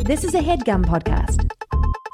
[0.00, 1.50] This is a headgum podcast.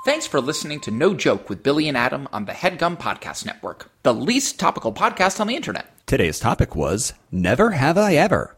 [0.05, 3.91] Thanks for listening to No Joke with Billy and Adam on the Headgum Podcast Network,
[4.03, 5.87] the least topical podcast on the internet.
[6.07, 8.57] Today's topic was Never Have I Ever.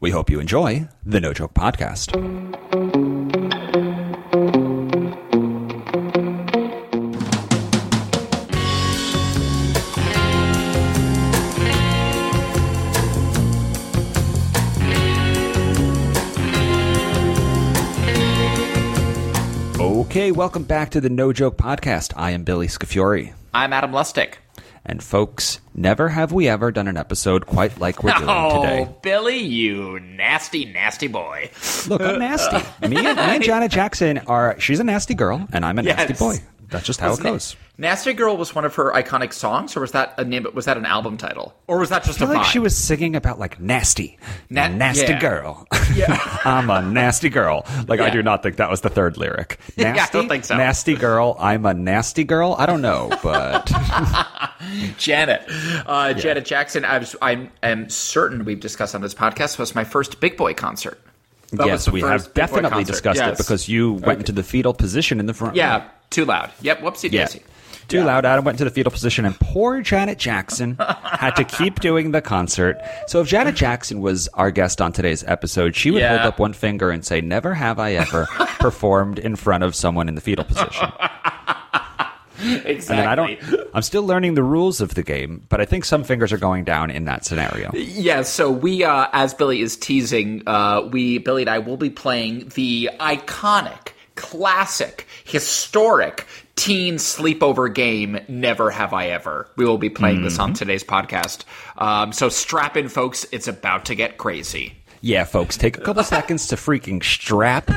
[0.00, 2.47] We hope you enjoy the No Joke Podcast.
[20.38, 22.12] Welcome back to the No Joke Podcast.
[22.14, 23.32] I am Billy Scafuri.
[23.52, 24.38] I'm Adam Lustick.
[24.86, 28.30] And folks, never have we ever done an episode quite like we're doing today.
[28.30, 28.94] Oh, today.
[29.02, 31.50] Billy, you nasty, nasty boy.
[31.88, 32.58] Look, I'm nasty.
[32.86, 36.14] Me and, me and Janet Jackson are, she's a nasty girl, and I'm a nasty
[36.14, 36.36] boy.
[36.70, 37.56] That's just how Wasn't it goes.
[37.78, 40.46] Nasty Girl was one of her iconic songs, or was that a name?
[40.52, 42.50] Was that an album title, or was that just I feel a like vibe?
[42.50, 44.18] she was singing about like nasty,
[44.50, 45.20] Na- nasty yeah.
[45.20, 45.66] girl.
[45.94, 46.18] Yeah.
[46.44, 47.64] I'm a nasty girl.
[47.86, 49.58] Like I do not think that was the third lyric.
[49.76, 50.56] Yeah, I Nasty, don't think so.
[50.56, 51.36] Nasty girl.
[51.38, 52.56] I'm a nasty girl.
[52.58, 53.66] I don't know, but
[54.98, 55.42] Janet,
[55.86, 56.84] uh, Janet Jackson.
[56.84, 60.52] I was, I am certain we've discussed on this podcast was my first Big Boy
[60.54, 61.00] concert.
[61.52, 63.38] That yes, we have definitely discussed Yes.
[63.38, 65.54] it because you went into the fetal position in the front.
[65.54, 65.58] row.
[65.58, 66.50] yeah, too loud.
[66.60, 67.24] Yep, whoopsie Yeah.
[67.26, 67.42] daisy.
[67.88, 68.26] Too loud.
[68.26, 72.20] Adam went into the fetal position, and poor Janet Jackson had to keep doing the
[72.20, 72.76] concert.
[73.06, 76.18] So, if Janet Jackson was our guest on today's episode, she would Yeah.
[76.18, 78.26] hold up one finger and say, Never have I ever
[78.60, 80.92] performed in front of someone in the fetal position.
[82.48, 82.74] Exactly.
[82.74, 85.84] And then I don't, I'm still learning the rules of the game, but I think
[85.84, 87.70] some fingers are going down in that scenario.
[87.74, 91.90] Yeah, so we, uh, as Billy is teasing, uh, we, Billy and I will be
[91.90, 99.48] playing the iconic, classic, historic teen sleepover game, Never Have I Ever.
[99.56, 100.42] We will be playing this Mm-hmm.
[100.42, 101.44] on today's podcast.
[101.76, 103.24] Um, so strap in, folks.
[103.32, 104.74] It's about to get crazy.
[105.00, 107.70] Yeah, folks, take a couple seconds to freaking strap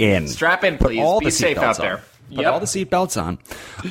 [0.00, 0.28] in.
[0.28, 1.00] Strap in, please.
[1.00, 1.84] all Be safe out on.
[1.84, 2.02] there.
[2.28, 2.52] Put Yep.
[2.52, 3.38] all the seatbelts on.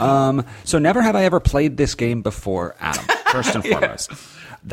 [0.02, 3.06] Um, so, never have I ever played this game before, Adam.
[3.32, 4.12] First and foremost.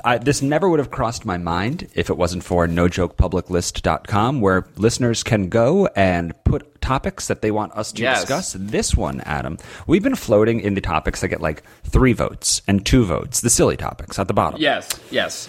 [0.04, 5.22] I, this never would have crossed my mind if it wasn't for nojokepubliclist.com, where listeners
[5.22, 8.20] can go and put topics that they want us to Yes.
[8.22, 8.56] discuss.
[8.58, 12.84] This one, Adam, we've been floating in the topics that get like three votes and
[12.84, 14.60] two votes, the silly topics at the bottom.
[14.60, 15.48] Yes, yes.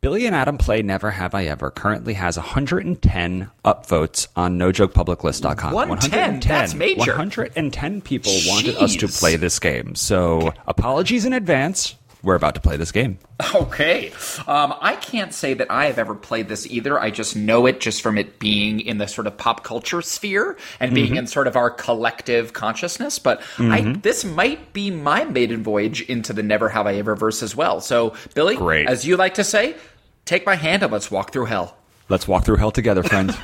[0.00, 5.72] Billy and Adam Play Never Have I Ever currently has 110 upvotes on nojokepubliclist.com.
[5.72, 6.40] 110?
[6.40, 7.12] That's major.
[7.12, 9.94] 110 people wanted us to play this game.
[9.94, 11.96] So, apologies in advance.
[12.26, 13.18] We're about to play this game.
[13.54, 14.10] Okay.
[14.46, 16.98] Um, I can't say that I have ever played this either.
[16.98, 20.56] I just know it just from it being in the sort of pop culture sphere
[20.80, 21.16] and being Mm-hmm.
[21.18, 23.18] in sort of our collective consciousness.
[23.18, 27.42] But I, this might be my maiden voyage into the Never Have I Ever verse
[27.42, 27.80] as well.
[27.80, 28.88] So, Billy, Great.
[28.88, 29.76] as you like to say,
[30.24, 31.76] take my hand and let's walk through hell.
[32.08, 33.36] Let's walk through hell together, friends.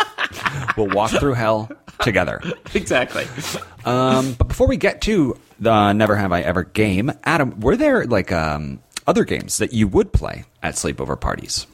[0.76, 2.40] we'll walk through hell together.
[2.74, 3.26] Exactly.
[3.84, 8.04] Um, but before we get to the Never Have I Ever game, Adam, were there
[8.04, 11.66] like um, other games that you would play at sleepover parties?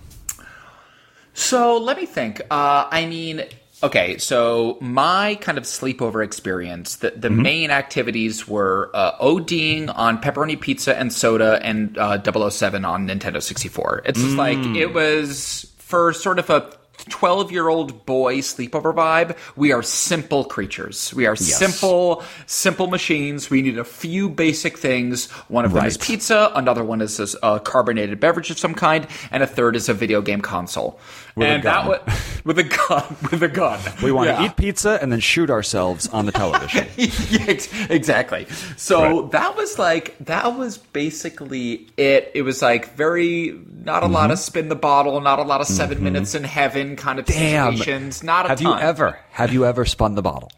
[1.32, 2.40] So let me think.
[2.50, 3.44] Uh, I mean,
[3.82, 10.20] okay, so my kind of sleepover experience, the, the main activities were uh, ODing on
[10.20, 12.20] pepperoni pizza and soda and uh,
[12.50, 14.02] 007 on Nintendo 64.
[14.04, 16.70] It's just like, it was for sort of a
[17.08, 19.36] 12 year old boy sleepover vibe.
[19.56, 21.12] We are simple creatures.
[21.14, 23.50] We are simple, simple machines.
[23.50, 25.30] We need a few basic things.
[25.48, 29.06] One of them is pizza, another one is a, a carbonated beverage of some kind,
[29.30, 30.98] and a third is a video game console.
[31.38, 31.88] With a and that gun.
[31.88, 33.78] was with a gun, with a gun.
[34.02, 34.36] We want Yeah.
[34.38, 36.86] to eat pizza and then shoot ourselves on the television.
[36.96, 37.56] Yeah,
[37.90, 38.46] exactly.
[38.76, 39.30] So Right.
[39.32, 42.30] that was like that was basically it.
[42.34, 44.14] It was like very not a Mm-hmm.
[44.14, 47.24] lot of spin the bottle, not a lot of 7 minutes in heaven kind of
[47.26, 47.76] Damn.
[47.76, 48.22] situations.
[48.22, 50.50] Not a have you ever have you ever spun the bottle?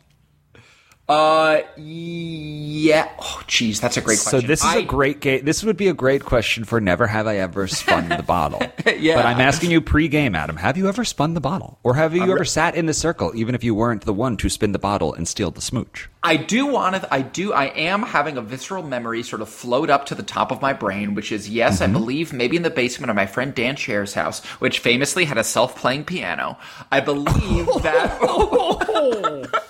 [1.10, 3.10] Uh, yeah.
[3.20, 4.48] Oh, geez, that's a great So question.
[4.48, 5.44] this is I- a great game.
[5.44, 8.62] This would be a great question for never have I ever spun the bottle.
[9.00, 9.14] Yeah.
[9.16, 10.56] But I'm asking you pre-game, Adam.
[10.56, 13.54] Have you ever spun the bottle, or have you ever sat in the circle, even
[13.54, 16.08] if you weren't the one to spin the bottle and steal the smooch?
[16.22, 17.14] I do want to.
[17.14, 17.52] I do.
[17.54, 20.74] I am having a visceral memory sort of float up to the top of my
[20.74, 21.96] brain, which is yes, Mm-hmm.
[21.96, 25.38] I believe maybe in the basement of my friend Dan Cher's house, which famously had
[25.38, 26.58] a self-playing piano.
[26.92, 29.50] I believe that.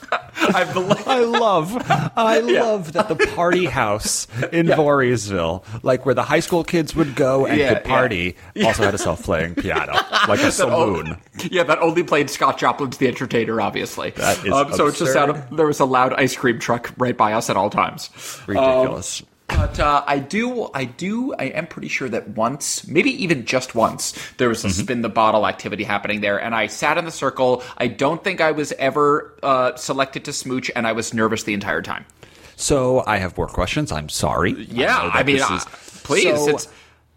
[0.55, 1.09] I believe.
[1.09, 1.77] I love,
[2.17, 7.15] I love that the party house in Voorheesville, like where the high school kids would
[7.15, 9.93] go and Yeah, could party, also had a self-playing piano,
[10.29, 11.17] like a saloon.
[11.51, 14.11] Yeah, that only played Scott Joplin's The Entertainer, obviously.
[14.11, 17.17] That is um, so it just sounded there was a loud ice cream truck right
[17.17, 18.11] by us at all times.
[18.47, 19.23] Ridiculous.
[19.23, 19.27] Um,
[19.57, 23.75] But uh, I do, I do, I am pretty sure that once, maybe even just
[23.75, 24.83] once, there was a Mm-hmm.
[24.83, 27.63] spin the bottle activity happening there, and I sat in the circle.
[27.77, 31.55] I don't think I was ever uh, selected to smooch, and I was nervous the
[31.55, 32.05] entire time.
[32.57, 33.91] So I have more questions.
[33.93, 34.53] I'm sorry.
[34.53, 35.61] Yeah, that I mean, uh,
[36.05, 36.69] please, So, it's-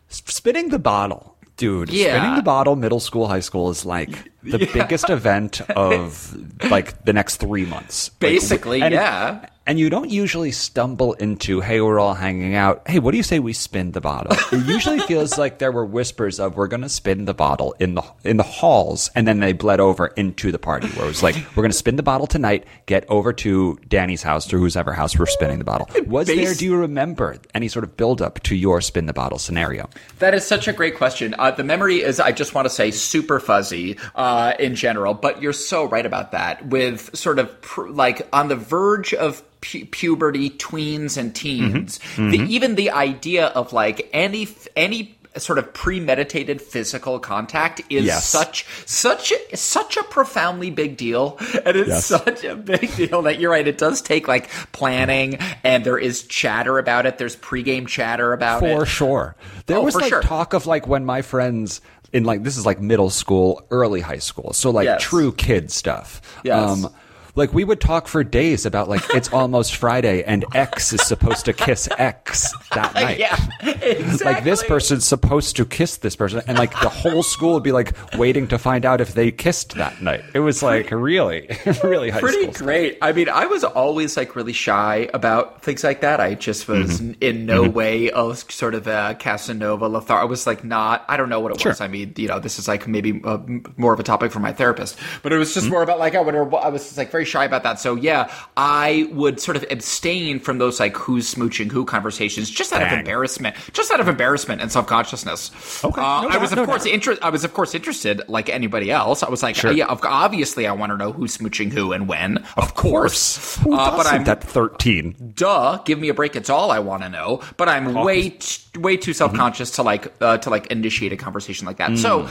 [0.09, 1.89] spinning the bottle, dude.
[1.89, 2.17] Yeah.
[2.17, 4.09] Spinning the bottle, middle school, high school is like
[4.43, 6.35] the biggest event of
[6.69, 8.09] like the next three months.
[8.13, 9.47] Like, Basically, and- yeah.
[9.65, 12.85] And you don't usually stumble into, hey, we're all hanging out.
[12.85, 14.35] Hey, what do you say we spin the bottle?
[14.51, 17.95] It usually feels like there were whispers of we're going to spin the bottle in
[17.95, 21.23] the in the halls, and then they bled over into the party where it was
[21.23, 22.65] like we're going to spin the bottle tonight.
[22.87, 25.87] Get over to Danny's house or whose ever house we're spinning the bottle.
[26.07, 26.53] Was there?
[26.53, 29.89] Do you remember any sort of build up to your spin the bottle scenario?
[30.19, 31.35] That is such a great question.
[31.39, 35.41] Uh, the memory is, I just want to say, super fuzzy uh, in general, but
[35.41, 36.67] you're so right about that.
[36.67, 42.45] With sort of pr- like on the verge of pu- puberty, tweens and teens, The,
[42.49, 48.23] even the idea of like any any sort of premeditated physical contact is Yes.
[48.29, 52.05] such such such a profoundly big deal and it's Yes.
[52.05, 56.21] such a big deal that you're right it does take like planning and there is
[56.27, 59.35] chatter about it there's pregame chatter about it For sure.
[59.65, 60.21] There Oh, was like sure.
[60.21, 61.81] talk of like when my friends
[62.11, 64.53] in like this is like middle school, early high school.
[64.53, 65.01] So like Yes.
[65.01, 66.21] true kid stuff.
[66.41, 66.85] Um, Yes.
[67.35, 71.45] Like we would talk for days about like it's almost Friday and X is supposed
[71.45, 73.17] to kiss X that night.
[73.17, 77.53] yeah exactly Like this person's supposed to kiss this person, and like the whole school
[77.55, 80.23] would be like waiting to find out if they kissed that night.
[80.33, 81.49] It was like really,
[81.83, 82.53] really high pretty school.
[82.53, 82.65] stuff.
[82.65, 82.97] great.
[83.01, 86.19] I mean, I was always like really shy about things like that.
[86.19, 87.13] I just was Mm-hmm.
[87.21, 90.21] in no way a sort of a Casanova Lothario.
[90.21, 91.03] I was like not.
[91.07, 91.81] I don't know what it was.
[91.81, 94.39] I mean, you know, this is like maybe uh, m- more of a topic for
[94.39, 95.59] my therapist, but it was Mm-hmm.
[95.61, 96.35] just more about like I would.
[96.35, 97.79] I was just, like very shy about that.
[97.79, 102.73] So yeah, I would sort of abstain from those like who's smooching who conversations just
[102.73, 105.83] out of embarrassment, just out of embarrassment and self consciousness.
[105.83, 106.93] Okay, uh, no I was doubt, of no course doubt.
[106.93, 109.23] inter- I was of course interested like anybody else.
[109.23, 109.71] I was like, Sure.
[109.71, 112.37] yeah, obviously I want to know who's smooching who and when.
[112.57, 113.57] Of, course.
[113.57, 115.33] Who Uh, but I'm at thirteen?
[115.35, 116.35] duh, give me a break.
[116.35, 117.41] It's all I want to know.
[117.57, 121.17] But I'm way t- way too self conscious to like uh, to like initiate a
[121.17, 121.97] conversation like that.
[121.97, 122.23] So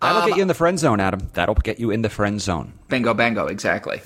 [0.00, 1.20] That'll um, get you in the friend zone, Adam.
[1.34, 2.72] That'll get you in the friend zone.
[2.88, 4.00] Bingo, bango, exactly.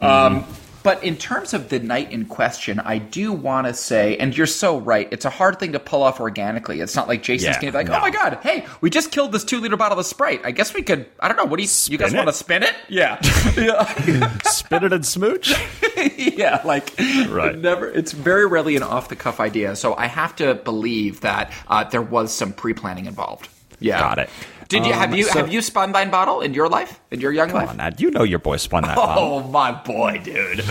[0.00, 0.44] Um,
[0.82, 4.46] but in terms of the night in question, I do want to say, and you're
[4.46, 6.80] so right, it's a hard thing to pull off organically.
[6.80, 7.96] It's not like Jason's Yeah, going to be like, no.
[7.98, 10.40] oh my god, hey, we just killed this two liter bottle of Sprite.
[10.42, 12.62] I guess we could, I don't know, what do you, you guys want to spin
[12.62, 12.74] it?
[12.88, 13.18] Yeah.
[13.58, 14.38] yeah.
[14.44, 15.52] Spit it and smooch.
[16.16, 16.94] yeah, like
[17.28, 17.58] Right.
[17.58, 17.86] never.
[17.90, 21.84] It's very rarely an off the cuff idea, so I have to believe that uh,
[21.84, 23.48] there was some pre planning involved.
[23.80, 24.30] Yeah, Got it.
[24.70, 27.20] Did you Um, have you so- have you spun thine bottle in your life in
[27.20, 27.68] your young Come life?
[27.70, 28.00] on, Ad.
[28.00, 29.22] You know your boy spun that bottle.
[29.22, 30.64] Oh my boy, dude!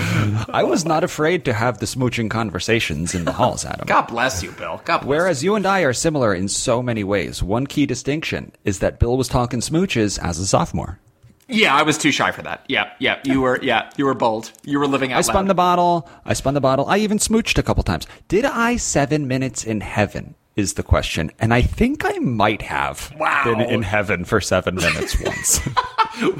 [0.49, 3.85] I was not afraid to have the smooching conversations in the halls, Adam.
[3.85, 4.81] God bless you, Bill.
[4.85, 5.07] God bless.
[5.07, 8.99] Whereas you and I are similar in so many ways, one key distinction is that
[8.99, 10.97] Bill was talking smooches as a sophomore.
[11.51, 12.63] Yeah, I was too shy for that.
[12.69, 13.59] Yeah, yeah, you were.
[13.61, 14.51] Yeah, you were bold.
[14.63, 15.47] You were living out I spun loud.
[15.49, 16.09] the bottle.
[16.23, 16.85] I spun the bottle.
[16.87, 18.05] I even smooched a couple times.
[18.27, 20.35] Did I seven minutes in heaven?
[20.59, 23.43] Is the question, and I think I might have Wow.
[23.45, 25.59] been in heaven for seven minutes once.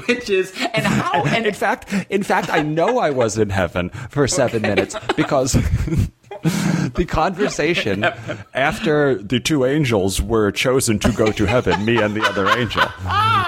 [0.06, 3.88] which is and how and in fact, in fact, I know I was in heaven
[4.10, 5.52] for seven minutes because
[6.94, 8.04] the conversation
[8.52, 12.84] after the two angels were chosen to go to heaven, me and the other angel,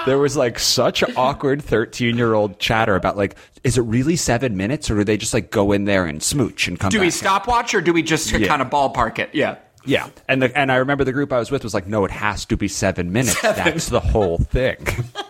[0.07, 4.95] there was like such awkward thirteen-year-old chatter about like, is it really seven minutes, or
[4.95, 6.89] do they just like go in there and smooch and come?
[6.89, 7.13] do we out?
[7.13, 8.47] stopwatch or do we just Yeah.
[8.47, 9.29] kind of ballpark it?
[9.33, 9.57] Yeah.
[9.85, 12.11] Yeah, and the, and I remember the group I was with was like, no, it
[12.11, 13.41] has to be seven minutes.
[13.41, 14.77] That's the whole thing.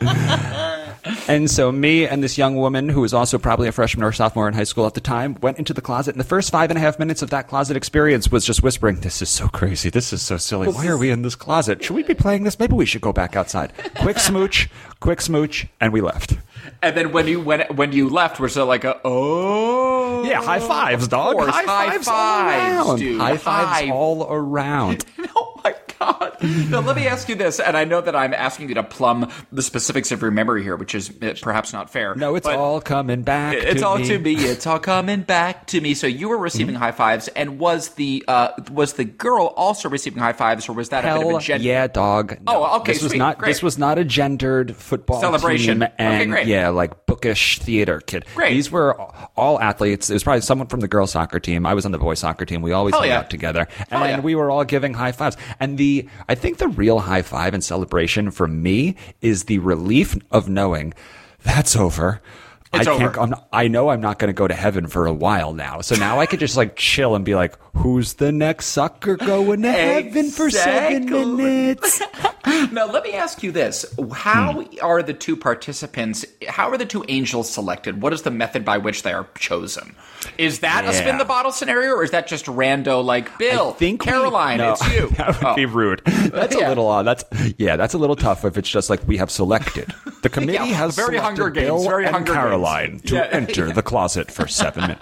[1.27, 4.47] and so me and this young woman who was also probably a freshman or sophomore
[4.47, 6.77] in high school at the time went into the closet, and the first five and
[6.77, 9.89] a half minutes of that closet experience was just whispering, "This is so crazy.
[9.89, 10.67] This is so silly.
[10.67, 11.83] Why are we in this closet?
[11.83, 12.59] Should we be playing this?
[12.59, 13.73] Maybe we should go back outside.
[13.99, 14.69] Quick smooch,
[14.99, 16.37] quick smooch, and we left.
[16.81, 19.82] And then when you when when you left, was there like a oh
[20.23, 21.35] Yeah, high fives, dog.
[21.35, 22.99] course, High high fives, all around.
[22.99, 23.19] dude.
[23.19, 25.05] High fives High- all around.
[26.05, 26.37] Oh god!
[26.69, 29.31] Now let me ask you this, and I know that I'm asking you to plumb
[29.51, 32.13] the specifics of your memory here, which is uh, perhaps not fair.
[32.15, 33.55] No, it's all coming back.
[33.55, 34.07] It's to all me.
[34.07, 34.33] to me.
[34.35, 35.93] It's all coming back to me.
[35.93, 36.83] So you were receiving Mm-hmm.
[36.83, 40.89] high fives, and was the uh, was the girl also receiving high fives, or was
[40.89, 41.63] that a bit of a gender?
[41.65, 42.37] yeah, dog.
[42.45, 43.37] No, Oh, okay, This was not.
[43.37, 43.49] great.
[43.49, 45.79] This was not a gendered football Celebration.
[45.79, 46.47] team Okay, and great.
[46.47, 48.25] yeah, like bookish theater kid.
[48.35, 48.53] Great.
[48.53, 48.99] These were
[49.37, 50.09] all athletes.
[50.09, 51.65] It was probably someone from the girls soccer team.
[51.65, 52.61] I was on the boys soccer team.
[52.61, 53.19] We always Hell hung yeah.
[53.19, 54.19] out together, Hell and yeah.
[54.19, 55.37] we were all giving high fives.
[55.59, 55.92] And the
[56.27, 60.93] I think the real high five and celebration for me is the relief of knowing
[61.43, 62.21] that's over.
[62.73, 63.17] It's I can't.
[63.17, 63.35] over.
[63.51, 65.81] I know I'm not going to go to heaven for a while now.
[65.81, 69.61] So now I could just like chill and be like, "Who's the next sucker going
[69.63, 72.01] to heaven for seven minutes?"
[72.71, 74.75] Now, let me ask you this: How Hmm.
[74.81, 76.23] are the two participants?
[76.47, 78.01] How are the two angels selected?
[78.01, 79.95] What is the method by which they are chosen?
[80.37, 83.03] Is that a spin the bottle scenario, or is that just rando?
[83.03, 85.07] Like Bill, I think we- Caroline, no, it's you.
[85.17, 85.55] that would Oh.
[85.55, 86.01] be rude.
[86.05, 86.67] That's Yeah.
[86.67, 87.03] a little odd.
[87.07, 87.23] That's
[87.57, 87.75] yeah.
[87.75, 89.93] That's a little tough if it's just like we have selected.
[90.21, 92.43] The committee Yeah, has very selected Hunger Games, very and Hunger Games.
[92.43, 94.95] Caroline to Yeah, enter the closet for seven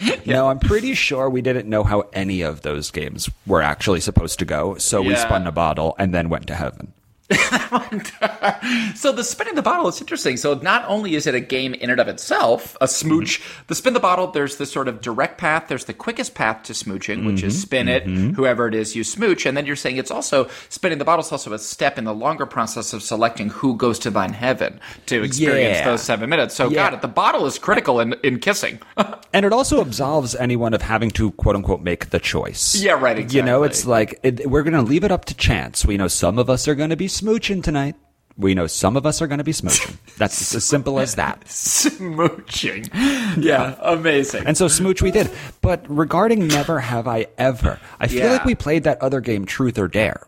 [0.00, 0.26] minutes.
[0.26, 4.38] No, I'm pretty sure we didn't know how any of those games were actually supposed
[4.40, 5.22] to go, so we Yeah.
[5.24, 6.92] spun a bottle and then went to heaven.
[8.94, 10.36] So the spinning the bottle is interesting.
[10.36, 13.40] So not only is it a game in and of itself, a smooch.
[13.40, 13.62] Mm-hmm.
[13.68, 14.28] The spin the bottle.
[14.28, 15.66] There's the sort of direct path.
[15.68, 17.62] There's the quickest path to smooching, which is mm-hmm.
[17.62, 18.04] spin it.
[18.04, 18.34] Mm-hmm.
[18.34, 21.30] Whoever it is, you smooch, and then you're saying it's also spinning the bottle is
[21.32, 25.22] also a step in the longer process of selecting who goes to thine heaven to
[25.22, 25.84] experience Yeah.
[25.84, 26.54] those seven minutes.
[26.54, 26.74] So Yeah.
[26.74, 27.02] got it.
[27.02, 28.78] The bottle is critical in in kissing.
[29.32, 32.74] And it also absolves anyone of having to quote unquote make the choice.
[32.74, 35.84] Yeah, right, You know, it's like it, we're going to leave it up to chance.
[35.84, 37.94] We know some of us are going to be smooching tonight.
[38.38, 39.96] We know some of us are going to be smooching.
[40.18, 41.40] That's as simple as that.
[41.46, 42.88] Smooching.
[43.42, 44.44] Yeah, amazing.
[44.46, 45.30] And so smooch we did.
[45.62, 48.32] But regarding never have I ever, I feel Yeah.
[48.32, 50.26] like we played that other game Truth or Dare,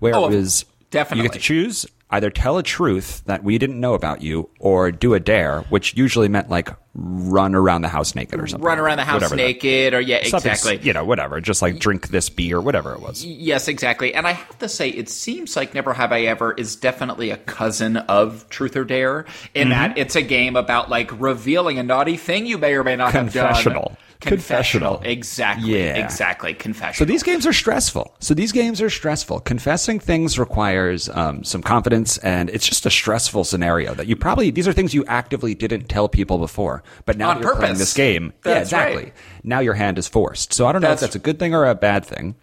[0.00, 0.64] where Oh, it was
[0.96, 1.24] definitely.
[1.24, 4.92] you get to choose either tell a truth that we didn't know about you or
[4.92, 8.64] do a dare, which usually meant like run around the house naked or something.
[8.64, 10.78] Run around the house Whatever naked, or yeah, exactly.
[10.78, 11.40] You know, whatever.
[11.40, 13.24] Just like drink this beer, whatever it was.
[13.24, 14.14] Yes, exactly.
[14.14, 17.36] And I have to say, it seems like Never Have I Ever is definitely a
[17.36, 19.70] cousin of Truth or Dare in Mm-hmm.
[19.70, 23.14] that it's a game about like revealing a naughty thing you may or may not
[23.14, 23.48] have done.
[23.48, 23.96] Confessional.
[24.26, 24.96] Confessional.
[24.96, 25.12] Confessional.
[25.12, 25.78] Exactly.
[25.78, 26.04] Yeah.
[26.04, 26.54] Exactly.
[26.54, 26.94] Confessional.
[26.94, 28.14] So these games are stressful.
[28.20, 29.40] So these games are stressful.
[29.40, 34.50] Confessing things requires um, some confidence, and it's just a stressful scenario that you probably
[34.50, 37.94] these are things you actively didn't tell people before, but now On you're playing this
[37.94, 39.04] game, yeah, exactly.
[39.04, 39.12] right.
[39.44, 40.52] Now your hand is forced.
[40.52, 42.34] So I don't know That's- if that's a good thing or a bad thing.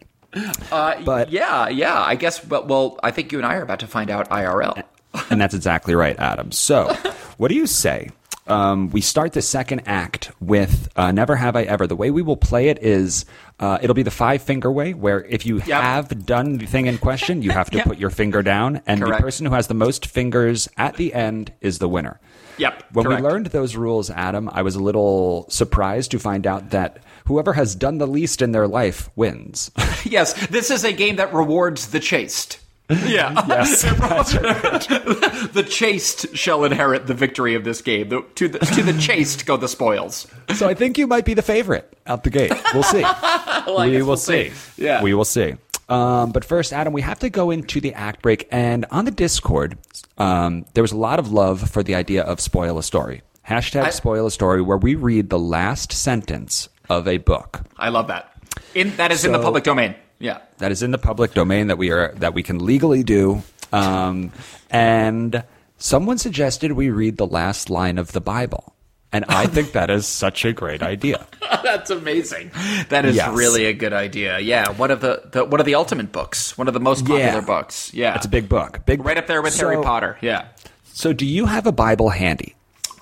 [0.71, 2.01] uh, but- yeah, yeah.
[2.01, 2.39] I guess.
[2.39, 4.81] But well, I think you and I are about to find out IRL.
[5.29, 6.51] And that's exactly right, Adam.
[6.51, 6.87] So,
[7.37, 8.09] what do you say?
[8.45, 11.87] Um, we start the second act with uh, Never Have I Ever.
[11.87, 13.25] The way we will play it is
[13.59, 15.67] uh, it'll be the five finger way, where if you Yep.
[15.81, 17.85] have done the thing in question, you have to Yep.
[17.87, 19.19] put your finger down, and Correct.
[19.21, 22.19] the person who has the most fingers at the end is the winner.
[22.57, 23.21] Yep, When correct.
[23.23, 27.53] we learned those rules, Adam, I was a little surprised to find out that whoever
[27.53, 29.71] has done the least in their life wins.
[30.03, 32.59] yes, this is a game that rewards the chaste.
[32.89, 33.33] Yeah.
[33.47, 33.81] Yes,
[35.53, 38.09] the chaste shall inherit the victory of this game.
[38.09, 40.27] The, to the to the chaste go the spoils.
[40.55, 42.51] so I think you might be the favorite out the gate.
[42.73, 43.03] We'll see.
[43.03, 44.49] I we will we'll see.
[44.49, 44.83] see.
[44.83, 45.01] Yeah.
[45.03, 45.55] we will see.
[45.89, 49.11] Um, but first, Adam, we have to go into the act break, and on the
[49.11, 49.77] Discord,
[50.17, 53.21] um, there was a lot of love for the idea of spoil a story.
[53.47, 57.89] Hashtag I- spoil a story, where we read the last sentence of a book I
[57.89, 58.31] love that.
[58.75, 59.95] In that is in the public domain.
[60.23, 60.39] Yeah.
[60.59, 63.43] that is in the public domain that we are that we can legally do.
[63.73, 64.31] Um,
[64.71, 65.43] and
[65.77, 68.73] someone suggested we read the last line of the Bible,
[69.11, 71.27] and I think that is such a great idea.
[71.63, 72.51] That's amazing.
[72.89, 73.33] That is Yes.
[73.35, 74.39] really a good idea.
[74.39, 74.69] Yeah.
[74.71, 76.57] One of the, the one of the ultimate books.
[76.57, 77.41] One of the most popular Yeah.
[77.41, 77.93] books.
[77.93, 78.15] Yeah.
[78.15, 80.17] It's a big book, big right up there with So- Harry Potter.
[80.21, 80.47] Yeah.
[80.95, 82.55] So, do you have a Bible handy?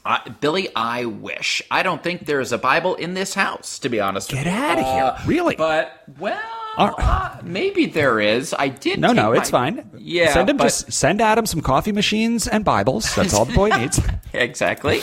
[0.05, 1.61] Uh, Billy, I wish.
[1.69, 4.29] I don't think there is a Bible in this house, to be honest.
[4.31, 4.59] Get with you.
[4.59, 5.03] outta here.
[5.03, 5.55] Uh, Really?
[5.57, 6.39] But well,
[6.77, 8.53] uh, maybe there is.
[8.57, 8.99] I did.
[8.99, 9.89] No, no, my- it's fine.
[9.97, 13.13] Yeah, send him but- just send Adam some coffee machines and Bibles.
[13.15, 13.99] That's all the boy needs.
[14.33, 15.01] exactly.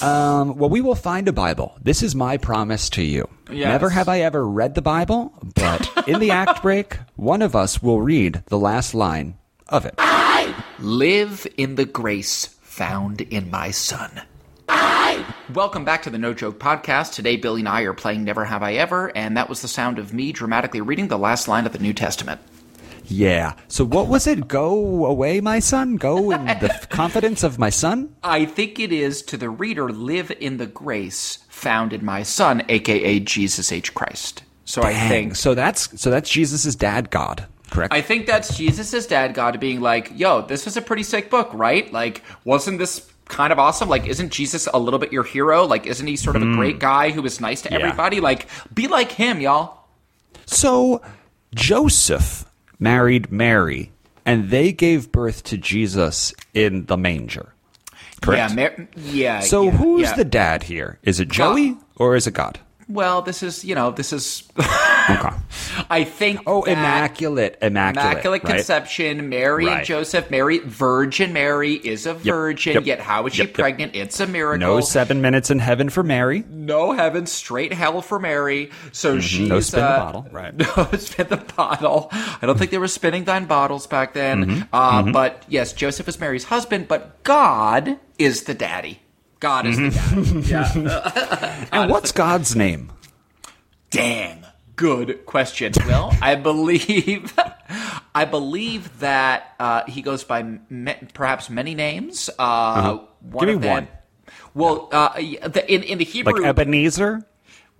[0.00, 1.76] Um, well, we will find a Bible.
[1.82, 3.28] This is my promise to you.
[3.50, 3.68] Yes.
[3.68, 7.82] Never have I ever read the Bible, but in the act break, one of us
[7.82, 9.36] will read the last line
[9.68, 9.94] of it.
[9.98, 14.22] I Live in the grace found in my son.
[15.54, 17.14] Welcome back to the No Joke Podcast.
[17.14, 19.98] Today, Billy and I are playing Never Have I Ever, and that was the sound
[19.98, 22.38] of me dramatically reading the last line of the New Testament.
[23.06, 23.54] Yeah.
[23.66, 24.46] So, what was it?
[24.46, 25.96] Go away, my son.
[25.96, 28.14] Go in the confidence of my son.
[28.22, 32.62] I think it is to the reader live in the grace found in my son,
[32.68, 33.94] aka Jesus H.
[33.94, 34.42] Christ.
[34.66, 37.46] So I think So that's so that's Jesus's dad, God.
[37.70, 37.92] Correct.
[37.92, 41.50] I think that's Jesus' dad God being like, yo, this is a pretty sick book,
[41.52, 41.90] right?
[41.92, 43.88] Like, wasn't this kind of awesome?
[43.88, 45.64] Like, isn't Jesus a little bit your hero?
[45.66, 47.74] Like, isn't he sort of a great guy who is nice to Hmm.
[47.74, 47.80] Yeah.
[47.86, 48.20] everybody?
[48.20, 49.84] Like, be like him, y'all.
[50.46, 51.02] So
[51.54, 52.44] Joseph
[52.78, 53.90] married Mary,
[54.24, 57.52] and they gave birth to Jesus in the manger.
[58.20, 58.50] Correct.
[58.50, 59.40] Yeah, Mar- yeah.
[59.40, 60.14] so yeah, who's yeah.
[60.16, 60.98] the dad here?
[61.02, 62.58] Is it Joey or is it God?
[62.88, 64.42] Well, this is you know this is.
[64.58, 65.30] Okay.
[65.90, 66.42] I think.
[66.46, 68.54] Oh, immaculate, immaculate, Immaculate right?
[68.56, 73.42] Conception, Mary and Joseph, Mary, Virgin Mary is a virgin, yep, yet how is she
[73.42, 73.54] yep, yep.
[73.54, 73.96] pregnant?
[73.96, 74.58] It's a miracle.
[74.66, 76.44] No seven minutes in heaven for Mary.
[76.48, 78.70] No heaven, straight hell for Mary.
[78.92, 79.48] So she's Mm-hmm.
[79.48, 80.54] No spin the uh, bottle, right.
[80.76, 82.08] No spin the bottle.
[82.12, 84.44] I don't think they were spinning thine bottles back then.
[84.44, 84.62] Mm-hmm.
[84.72, 89.00] Uh, But yes, Joseph is Mary's husband, but God is the daddy.
[89.40, 90.40] God is Mm-hmm.
[90.42, 90.48] the.
[90.50, 91.66] Yeah.
[91.72, 92.90] And what's God's name?
[93.90, 94.44] Dang.
[94.76, 95.72] Good question.
[95.86, 97.34] Well, I believe,
[98.14, 102.30] I believe that uh, he goes by me, perhaps many names.
[102.38, 103.38] Uh, one Uh-huh.
[103.40, 103.88] Give me of them- one.
[104.54, 107.22] Well, uh, the, in in the Hebrew, Like Ebenezer?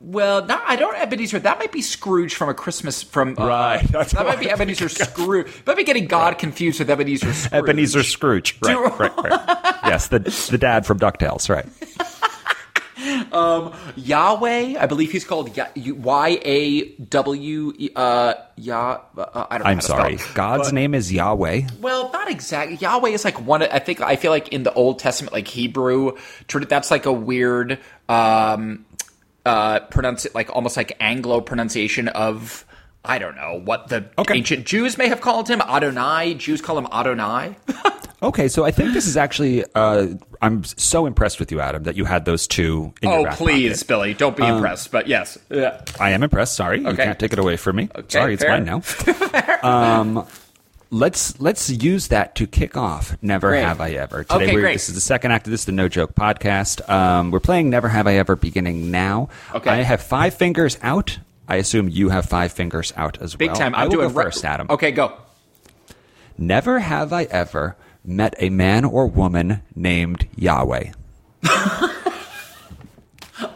[0.00, 1.40] Well, no, I don't Ebenezer.
[1.40, 4.54] That might be Scrooge from a Christmas from uh, Right, that's That might be I
[4.54, 5.48] Ebenezer Scrooge.
[5.66, 7.52] Might be getting God confused with Ebenezer Scrooge.
[7.62, 8.58] Ebenezer Scrooge.
[8.62, 9.74] Right, right, right.
[9.88, 10.18] Yes, the
[10.50, 11.66] the dad from DuckTales, right.
[13.96, 14.76] Yahweh.
[14.78, 17.72] I believe he's called Y A W.
[17.96, 18.98] Uh, Yah.
[19.16, 19.64] Uh, I don't.
[19.64, 20.18] know I'm how to sorry.
[20.34, 21.62] God's But- name is Yahweh.
[21.80, 22.76] Well, not exactly.
[22.76, 23.62] Yahweh is like one.
[23.62, 26.16] I think I feel like in the Old Testament, like Hebrew,
[26.48, 27.78] that's like a weird
[28.08, 28.84] um,
[29.48, 32.64] uh, pronounce it like almost like Anglo pronunciation of.
[33.04, 34.34] I don't know what the Okay.
[34.34, 35.62] ancient Jews may have called him.
[35.62, 36.34] Adonai.
[36.34, 37.56] Jews call him Adonai.
[38.20, 39.64] Okay, so I think this is actually.
[39.76, 40.08] Uh,
[40.42, 43.88] I'm so impressed with you, Adam, that you had those two in oh, please, pocket.
[43.88, 44.90] Billy, don't be impressed.
[44.90, 45.82] But yes, yeah.
[46.00, 46.54] I am impressed.
[46.54, 47.88] Sorry, you can't take it away from me.
[48.08, 48.60] Sorry, it's fair.
[48.60, 48.82] mine now.
[49.62, 50.26] um,
[50.90, 53.16] let's let's use that to kick off.
[53.22, 53.62] Never Great.
[53.64, 54.24] have I ever.
[54.24, 54.72] Today, Okay, we're, great.
[54.74, 56.88] this is the second act of this, the No Joke podcast.
[56.88, 59.28] Um, we're playing Never Have I Ever, beginning now.
[59.54, 59.70] Okay.
[59.70, 61.18] I have five fingers out.
[61.46, 63.56] I assume you have five fingers out as Big well.
[63.58, 63.74] time.
[63.74, 64.66] I I'm will doing go first, Adam.
[64.70, 65.14] Okay, go.
[66.36, 70.92] Never have I ever met a man or woman named Yahweh.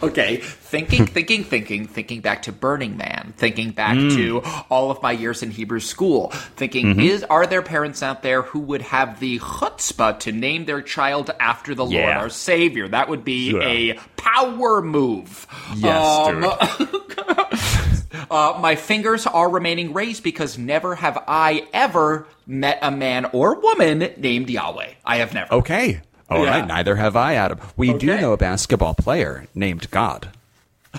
[0.03, 4.15] Okay, thinking, thinking, thinking, thinking back to Burning Man, thinking back Mm.
[4.17, 7.01] to all of my years in Hebrew school, thinking Mm-hmm.
[7.01, 11.31] is are there parents out there who would have the chutzpah to name their child
[11.39, 12.89] after the Lord our Savior?
[12.89, 13.63] That would be Yeah.
[13.63, 15.47] a power move.
[15.77, 16.45] Yes, Um,
[18.31, 23.61] uh, my fingers are remaining raised because never have I ever met a man or
[23.61, 24.93] woman named Yahweh.
[25.05, 25.53] I have never.
[25.55, 26.01] Okay.
[26.33, 26.59] All right.
[26.59, 26.65] Yeah.
[26.67, 27.61] Neither have I, Adam.
[27.77, 30.29] We do know a basketball player named God.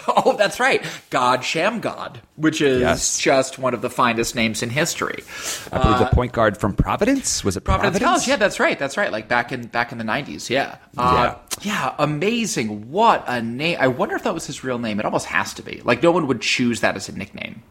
[0.07, 0.83] Oh, that's right.
[1.11, 3.19] God Shammgod, which is Yes.
[3.19, 5.23] just one of the finest names in history.
[5.71, 8.23] I believe the point guard from Providence was it Providence, Providence?
[8.23, 8.27] College.
[8.27, 8.79] Yeah, that's right.
[8.79, 9.11] That's right.
[9.11, 10.49] Like back in back in the nineties.
[10.49, 10.77] Yeah.
[10.97, 11.93] Uh, yeah.
[11.99, 12.89] Amazing.
[12.89, 13.77] What a name.
[13.79, 14.99] I wonder if that was his real name.
[14.99, 15.79] It almost has to be.
[15.83, 17.61] Like no one would choose that as a nickname,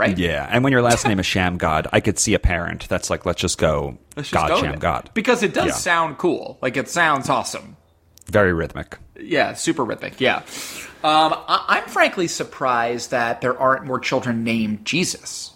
[0.00, 0.18] right?
[0.18, 3.24] Yeah, and when your last name is Shammgod, I could see a parent that's like,
[3.26, 4.78] let's just go Let's just God go Sham.
[4.78, 5.10] God.
[5.14, 5.72] because it does Yeah.
[5.74, 6.58] sound cool.
[6.62, 7.76] Like it sounds awesome.
[8.30, 8.98] Very rhythmic.
[9.20, 10.20] Yeah, super rhythmic.
[10.20, 10.36] Yeah.
[11.02, 15.52] Um, I- I'm frankly surprised that there aren't more children named Jesus.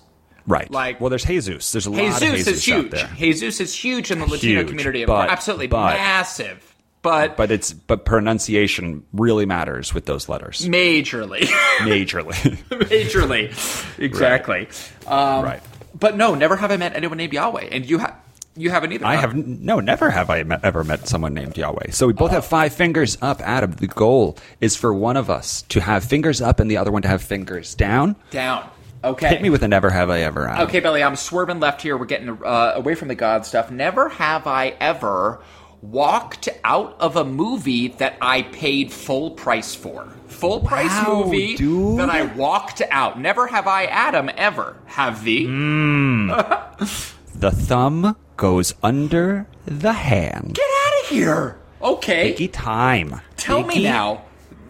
[0.46, 0.70] Right.
[0.70, 1.72] Like- well, there's Jesus.
[1.72, 2.84] There's a lot Jesus, of Jesus is huge.
[2.86, 3.10] out there.
[3.16, 5.04] Jesus is huge in the Latino Huge, community.
[5.04, 6.73] but- Absolutely but- massive,
[7.04, 10.66] but, But it's but pronunciation really matters with those letters.
[10.66, 11.40] majorly,
[11.80, 12.34] Majorly.
[12.70, 14.68] majorly, exactly.
[15.06, 15.62] Um, right.
[15.94, 18.16] But no, never have I met anyone named Yahweh, and you have
[18.56, 19.04] you haven't either.
[19.04, 19.20] I huh?
[19.22, 21.90] have no, never have I met, ever met someone named Yahweh.
[21.90, 23.40] So we both have five fingers up.
[23.42, 26.90] Adam, the goal is for one of us to have fingers up and the other
[26.90, 28.16] one to have fingers down.
[28.30, 28.68] down.
[29.02, 29.28] Okay.
[29.28, 30.48] Hit me with a never have I ever.
[30.48, 30.66] Adam.
[30.66, 31.96] Okay, Billy, I'm swerving left here.
[31.98, 33.70] We're getting uh, away from the God stuff.
[33.70, 35.42] Never have I ever
[35.90, 40.08] walked out of a movie that I paid full price for.
[40.28, 41.98] Full price Wow, movie dude.
[42.00, 43.20] that I walked out.
[43.20, 44.76] Never have I, Adam, ever.
[44.86, 45.46] Have thee?
[45.46, 46.30] Hmm.
[47.36, 50.54] The thumb goes under the hand.
[50.54, 51.58] Get out of here.
[51.82, 52.32] Okay.
[52.32, 53.20] Biggie time.
[53.36, 54.24] tell me now.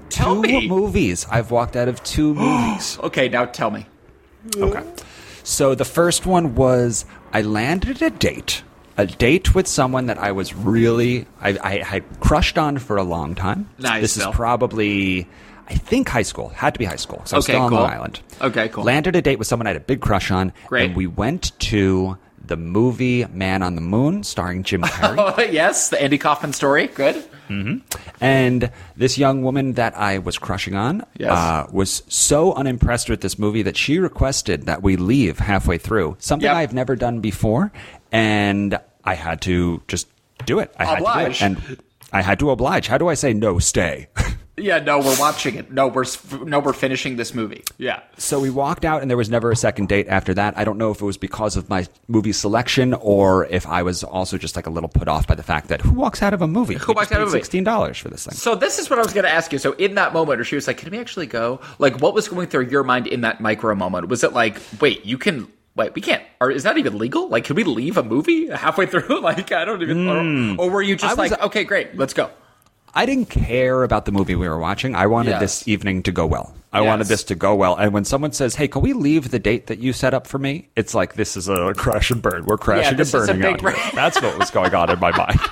[0.09, 0.67] Tell Two me.
[0.69, 1.27] movies.
[1.31, 2.99] I've walked out of two movies.
[3.01, 3.87] Okay, now tell me.
[4.57, 4.83] Okay.
[5.45, 8.63] So the first one was I landed a date,
[8.97, 13.03] a date with someone that I was really I, I had crushed on for a
[13.03, 13.69] long time.
[13.79, 15.29] Nice, This is probably
[15.69, 16.51] I think high school.
[16.51, 17.23] Had to be high school.
[17.25, 17.79] So Okay, still on cool.
[17.81, 18.21] Long Island.
[18.41, 18.85] Okay, cool.
[18.85, 20.53] Landed a date with someone I had a big crush on.
[20.67, 20.87] Great.
[20.87, 25.51] And we went to the movie Man on the Moon, starring Jim Carrey.
[25.51, 26.89] Yes, the Andy Kaufman story.
[26.89, 27.25] Good.
[28.21, 31.31] And this young woman that I was crushing on Yes.
[31.33, 36.17] uh, was so unimpressed with this movie that she requested that we leave halfway through.
[36.19, 36.57] Something Yep.
[36.57, 37.73] I've never done before,
[38.15, 40.09] and I had to just
[40.47, 40.73] do it.
[40.79, 41.39] I had Oblige.
[41.41, 42.87] to do it, and I had to oblige.
[42.87, 43.59] How do I say no?
[43.59, 44.09] Stay.
[44.57, 45.73] Yeah, no, we're watching it.
[45.73, 46.05] No, we're
[46.45, 47.65] no, we're finishing this movie.
[47.77, 48.03] Yeah.
[48.19, 50.57] So we walked out, and there was never a second date after that.
[50.57, 54.05] I don't know if it was because of my movie selection or if I was
[54.05, 56.41] also just like a little put off by the fact that who walks out of
[56.41, 56.75] a movie?
[56.75, 57.39] Who walks out of a movie?
[57.39, 58.35] Sixteen dollars for this thing.
[58.35, 59.59] So this is what I was going to ask you.
[59.59, 62.29] So in that moment, where she was like, "Can we actually go?" Like, what was
[62.29, 64.07] going through your mind in that micro moment?
[64.07, 66.23] Was it like, "Wait, you can." Wait, we can't.
[66.41, 67.29] Or is that even legal?
[67.29, 69.21] Like, can we leave a movie halfway through?
[69.23, 70.57] Like, I don't even.
[70.59, 71.21] Or, or were you just Hmm.
[71.21, 72.31] I was- like, okay, great, let's go?
[72.97, 74.95] I didn't care about the movie we were watching.
[74.95, 75.41] I wanted Yes.
[75.41, 76.55] this evening to go well.
[76.73, 76.87] I Yes.
[76.87, 77.75] wanted this to go well.
[77.75, 80.39] And when someone says, "Hey, can we leave the date that you set up for
[80.39, 82.45] me?" It's like this is a crash and burn.
[82.47, 83.71] We're crashing this and burning big out here.
[83.73, 83.93] break.
[83.95, 85.41] That's what was going on in my mind.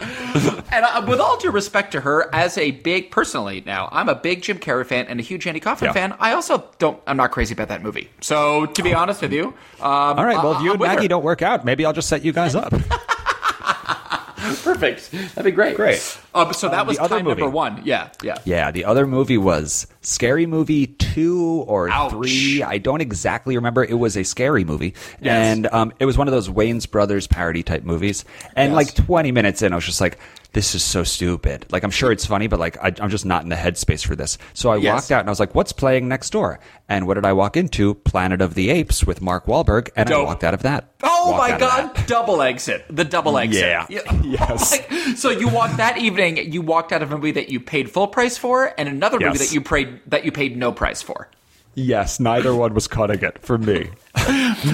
[0.70, 4.14] And uh, with all due respect to her, as a big personally now, I'm a
[4.14, 5.92] big Jim Carrey fan and a huge Andy Kaufman Yeah.
[5.94, 6.16] fan.
[6.20, 7.00] I also don't.
[7.06, 8.10] I'm not crazy about that movie.
[8.20, 10.36] So to be honest with you, um, All right.
[10.36, 11.08] Well, if you I'm and Maggie her.
[11.08, 12.72] don't work out, maybe I'll just set you guys up.
[14.62, 15.10] perfect.
[15.10, 15.76] That'd be great.
[15.76, 16.18] Great.
[16.34, 17.40] Um, so that Um, was time movie.
[17.40, 17.82] number one.
[17.84, 18.36] Yeah, yeah.
[18.44, 22.12] Yeah, the other movie was Scary Movie 2 or Ouch.
[22.12, 22.62] 3.
[22.62, 23.84] I don't exactly remember.
[23.84, 24.94] It was a scary movie.
[25.20, 25.56] Yes.
[25.56, 28.24] And um, it was one of those Wayans Brothers parody type movies.
[28.56, 28.76] And Yes.
[28.76, 30.18] like 20 minutes in, I was just like,
[30.58, 31.64] this is so stupid.
[31.70, 34.16] Like, I'm sure it's funny, but like, I, I'm just not in the headspace for
[34.16, 34.38] this.
[34.54, 34.92] So I Yes.
[34.92, 36.58] walked out and I was like, what's playing next door?
[36.88, 37.94] And what did I walk into?
[37.94, 39.90] Planet of the Apes with Mark Wahlberg.
[39.94, 40.90] And I walked out of that.
[41.04, 42.84] Oh Walked my god, double exit.
[42.90, 43.62] The double exit.
[43.88, 44.20] Yeah.
[44.24, 44.72] Yes.
[44.90, 47.88] Like, so you walked that evening, you walked out of a movie that you paid
[47.88, 49.48] full price for and another movie Yes.
[49.50, 51.28] that you paid that you paid no price for.
[51.74, 53.90] Yes, neither one was cutting it for me.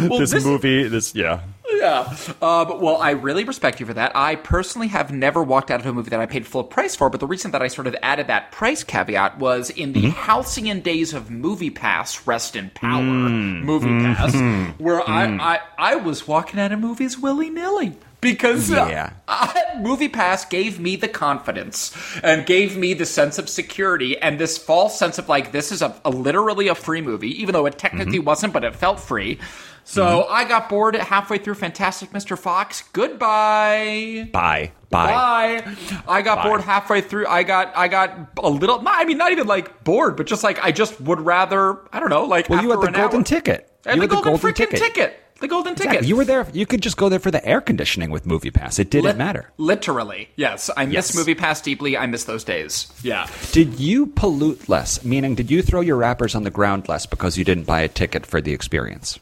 [0.09, 1.41] Well, this, this- movie, this, yeah.
[1.79, 2.17] Yeah.
[2.41, 4.13] Um, well, I really respect you for that.
[4.15, 7.11] I personally have never walked out of a movie that I paid full price for,
[7.11, 10.11] but the reason that I sort of added that price caveat was in the mm-hmm.
[10.11, 13.63] halcyon days of Movie Pass, rest in power, mm.
[13.63, 14.15] Movie mm-hmm.
[14.15, 15.41] Pass, where I, mm.
[15.41, 17.97] I, I was walking out of movies willy nilly.
[18.21, 19.11] Because uh, Yeah.
[19.29, 24.41] I- Movie Pass gave me the confidence and gave me the sense of security and
[24.41, 27.67] this false sense of like this is a, a literally a free movie, even though
[27.67, 28.27] it technically mm-hmm.
[28.27, 29.39] wasn't, but it felt free.
[29.85, 32.39] So I got bored halfway through Fantastic Mr.
[32.39, 32.83] Fox.
[32.93, 34.29] Goodbye.
[34.33, 34.73] Bye.
[34.91, 35.63] Bye.
[35.65, 35.77] Bye.
[36.09, 36.49] I got Bye.
[36.49, 37.27] bored halfway through.
[37.27, 38.81] I got I got a little.
[38.83, 41.79] not- I mean, not even like bored, but just like I just would rather.
[41.93, 42.25] I don't know.
[42.25, 43.71] Like Well, you had the golden hour- ticket.
[43.87, 45.21] And you the, had golden, freaking ticket.
[45.41, 45.87] The golden ticket.
[45.93, 46.09] Exactly.
[46.09, 46.47] You were there.
[46.55, 48.79] You could just go there for the air conditioning with Movie Pass.
[48.79, 49.51] It didn't Lit- matter.
[49.59, 50.71] Literally, yes.
[50.77, 51.17] I miss Yes.
[51.17, 51.99] Movie Pass deeply.
[51.99, 52.91] I miss those days.
[53.03, 53.27] Yeah.
[53.53, 55.05] Did you pollute less?
[55.05, 57.89] Meaning, did you throw your wrappers on the ground less because you didn't buy a
[57.89, 59.19] ticket for the experience?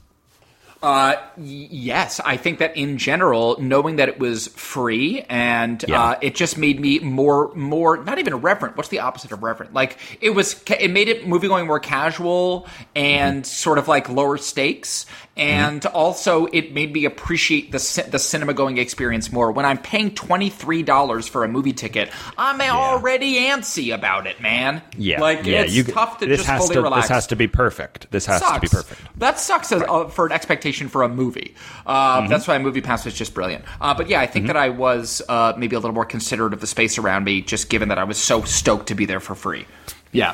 [0.82, 6.02] Uh, y- yes, I think that in general, knowing that it was free and Yeah.
[6.02, 8.76] uh, it just made me more, more not even reverent.
[8.76, 9.72] What's the opposite of reverent?
[9.74, 12.66] Like it was, ca- it made it movie going more casual
[12.96, 18.54] and sort of like lower stakes, and also it made me appreciate the the cinema
[18.54, 19.52] going experience more.
[19.52, 24.40] When I'm paying twenty three dollars for a movie ticket, I'm already antsy about it,
[24.40, 24.82] man.
[24.96, 25.62] Yeah, like yeah.
[25.62, 28.10] it's you, tough to just fully to, relax This has to be perfect.
[28.10, 29.00] This has to be perfect.
[29.18, 31.54] That sucks as, uh, for an expectation for a movie.
[31.86, 32.30] Uh, Mm-hmm.
[32.30, 33.64] That's why Movie Pass was just brilliant.
[33.80, 36.60] Uh, but yeah, I think that I was uh, maybe a little more considerate of
[36.60, 39.34] the space around me, just given that I was so stoked to be there for
[39.34, 39.66] free.
[40.12, 40.32] Yeah.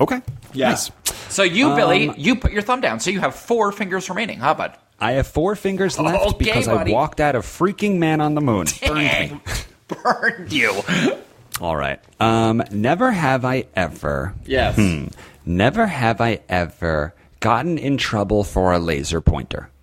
[0.00, 0.20] Okay.
[0.52, 0.70] Yeah.
[0.70, 0.90] Nice.
[1.28, 3.00] So Um, you, Billy, you put your thumb down.
[3.00, 4.76] So you have four fingers remaining, huh, bud?
[5.00, 6.90] I have four fingers left Okay, because buddy.
[6.90, 8.66] I walked out of freaking Man on the Moon.
[8.86, 8.96] Burned
[9.32, 9.40] me.
[9.88, 10.72] Burned you.
[11.60, 12.00] All right.
[12.20, 14.34] Um, never have I ever.
[14.44, 14.76] Yes.
[14.76, 15.06] Hmm.
[15.46, 19.70] Never have I ever gotten in trouble for a laser pointer.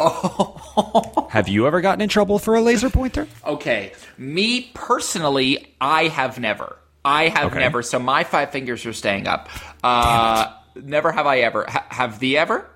[0.00, 1.26] Oh.
[1.32, 3.26] have you ever gotten in trouble for a laser pointer?
[3.44, 3.92] Okay.
[4.16, 6.76] Me personally, I have never.
[7.08, 7.58] I have Okay.
[7.60, 7.82] never.
[7.82, 9.48] So my five fingers are staying up.
[9.82, 11.64] Uh, never have I ever.
[11.68, 12.68] Ha- have the ever?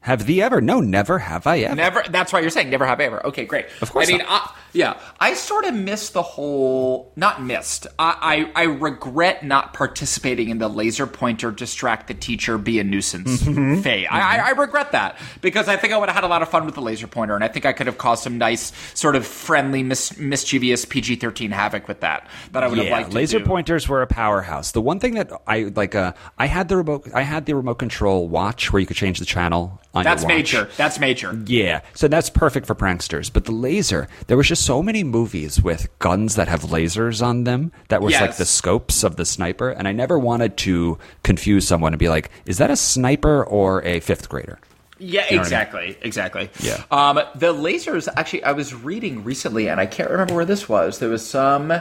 [0.00, 0.60] Have the ever?
[0.60, 1.74] No, never have I ever.
[1.74, 2.02] Never.
[2.08, 3.26] That's why you're saying never have I ever.
[3.26, 3.66] Okay, great.
[3.82, 4.22] Of course I mean.
[4.26, 7.12] I, yeah, I sort of missed the whole.
[7.16, 7.86] Not missed.
[7.98, 12.84] I, I I regret not participating in the laser pointer distract the teacher be a
[12.84, 13.80] nuisance Mm-hmm.
[13.80, 14.06] phase.
[14.10, 16.48] I, I I regret that because I think I would have had a lot of
[16.48, 19.16] fun with the laser pointer, and I think I could have caused some nice sort
[19.16, 22.26] of friendly, mis- mischievous PG-13 havoc with that.
[22.52, 23.10] That I would have Yeah, liked.
[23.10, 23.44] to laser do.
[23.44, 24.72] pointers were a powerhouse.
[24.72, 27.76] The one thing that I like, uh, I had the remote, I had the remote
[27.78, 30.68] control watch where you could change the channel on That's major.
[30.76, 31.38] That's major.
[31.46, 33.32] Yeah, so that's perfect for pranksters.
[33.32, 37.44] But the laser, there was just so many movies with guns that have lasers on
[37.44, 41.66] them that was like the scopes of the sniper, and I never wanted to confuse
[41.66, 44.58] someone and be like, "Is that a sniper or a fifth grader?"
[44.98, 45.40] Yeah, know what I mean?
[45.40, 46.50] exactly, exactly.
[46.60, 46.82] Yeah.
[46.90, 48.08] Um, the lasers.
[48.16, 50.98] Actually, I was reading recently, and I can't remember where this was.
[51.00, 51.72] There was some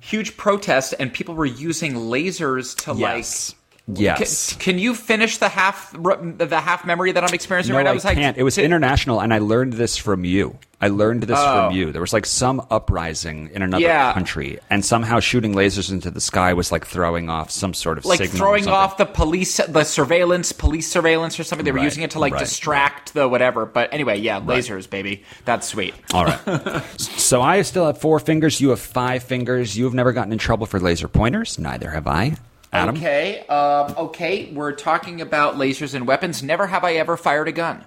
[0.00, 3.50] huge protest, and people were using lasers to Yes.
[3.50, 4.52] like Yes.
[4.52, 7.90] Can, can you finish the half the half memory that I'm experiencing no, right now?
[7.90, 8.36] I was like, can't.
[8.38, 10.56] It was international, and I learned this from you.
[10.80, 11.68] I learned this Oh.
[11.68, 11.90] from you.
[11.92, 14.12] There was like some uprising in another Yeah.
[14.12, 18.04] country, and somehow shooting lasers into the sky was like throwing off some sort of
[18.04, 21.64] like throwing off the police, the surveillance, police surveillance or something.
[21.64, 23.66] They were Right, using it to like right, distract the whatever.
[23.66, 25.24] But anyway, yeah, lasers, baby.
[25.44, 25.94] That's sweet.
[26.14, 26.82] All right.
[26.98, 28.60] so I still have four fingers.
[28.60, 29.76] You have five fingers.
[29.76, 31.58] You have never gotten in trouble for laser pointers.
[31.58, 32.36] Neither have I.
[32.72, 32.96] Adam.
[32.96, 34.50] Okay, um, okay.
[34.52, 36.42] We're talking about lasers and weapons.
[36.42, 37.84] Never have I ever fired a gun.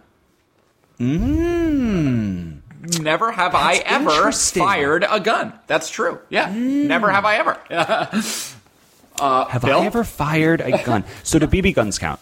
[0.99, 2.59] Mm.
[3.01, 5.53] Never have I ever fired a gun.
[5.65, 6.19] That's true.
[6.29, 6.53] Yeah.
[6.53, 7.59] Never have I ever.
[9.17, 9.79] Have Bill?
[9.79, 11.05] I ever fired a gun?
[11.23, 12.19] so do BB guns count?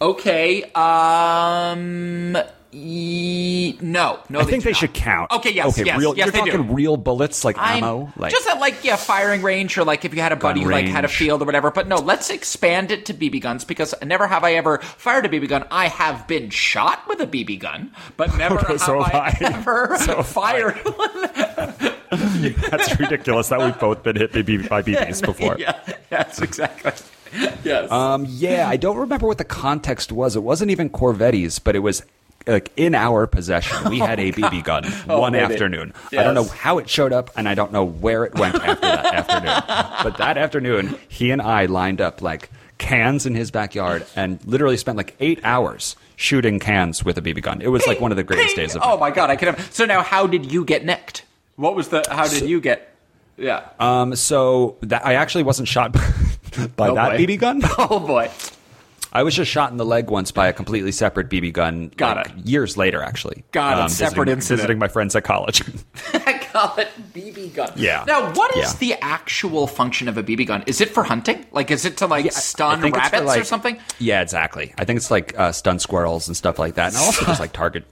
[0.00, 0.62] okay.
[0.72, 2.36] Um.
[2.72, 4.20] E- no.
[4.28, 4.40] No.
[4.40, 4.78] I think they not.
[4.78, 5.30] should count.
[5.32, 5.50] Okay.
[5.52, 5.66] Yes.
[5.68, 5.84] Okay.
[5.86, 5.98] yes.
[5.98, 6.16] real.
[6.16, 6.56] yes, you're they do.
[6.58, 10.04] talking real bullets, like I'm ammo, like just at like yeah, firing range or like
[10.04, 11.70] if you had a buddy who like had a field or whatever.
[11.72, 15.28] But no, let's expand it to BB guns because never have I ever fired a
[15.28, 15.64] BB gun.
[15.70, 19.36] I have been shot with a BB gun, but never Okay, have so I, I.
[19.40, 20.78] ever So fired.
[22.70, 23.48] that's ridiculous.
[23.48, 25.56] That we've both been hit by BBs before.
[25.58, 25.78] yeah,
[26.08, 26.92] that's exactly.
[27.64, 27.90] Yes.
[27.90, 30.36] Um, yeah, I don't remember what the context was.
[30.36, 32.02] It wasn't even Corvetti's, but it was
[32.46, 33.88] like in our possession.
[33.90, 35.44] We had a BB gun one maybe.
[35.44, 35.92] afternoon.
[36.12, 38.80] I don't know how it showed up, and I don't know where it went after
[38.80, 39.62] that afternoon.
[40.02, 44.76] But that afternoon, he and I lined up like cans in his backyard and literally
[44.78, 47.60] spent like eight hours shooting cans with a BB gun.
[47.60, 49.54] It was like one of the greatest days of oh my god, I can.
[49.54, 51.24] Have, so now, how did you get nicked?
[51.56, 52.02] What was the?
[52.10, 52.94] How did you get?
[53.36, 53.68] Yeah.
[53.78, 55.92] Um, so that I actually wasn't shot
[56.76, 57.24] by Oh, that boy.
[57.26, 57.60] BB gun.
[57.78, 58.30] oh boy.
[59.12, 61.90] I was just shot in the leg once by a completely separate BB gun.
[61.96, 62.46] Got like, it.
[62.46, 63.36] Years later, actually.
[63.38, 63.90] Um, Got it.
[63.90, 64.58] Separate visiting, incident.
[64.60, 65.62] Visiting my friends at college.
[66.14, 67.72] I call it BB gun.
[67.76, 68.04] Yeah.
[68.06, 68.78] Now, what is Yeah.
[68.78, 70.62] the actual function of a BB gun?
[70.66, 71.44] Is it for hunting?
[71.52, 73.78] Like, is it to like I stun think it's for, rabbits or something?
[73.98, 74.74] yeah, exactly.
[74.78, 77.52] I think it's like uh, stun squirrels and stuff like that, and also just like
[77.52, 77.84] target,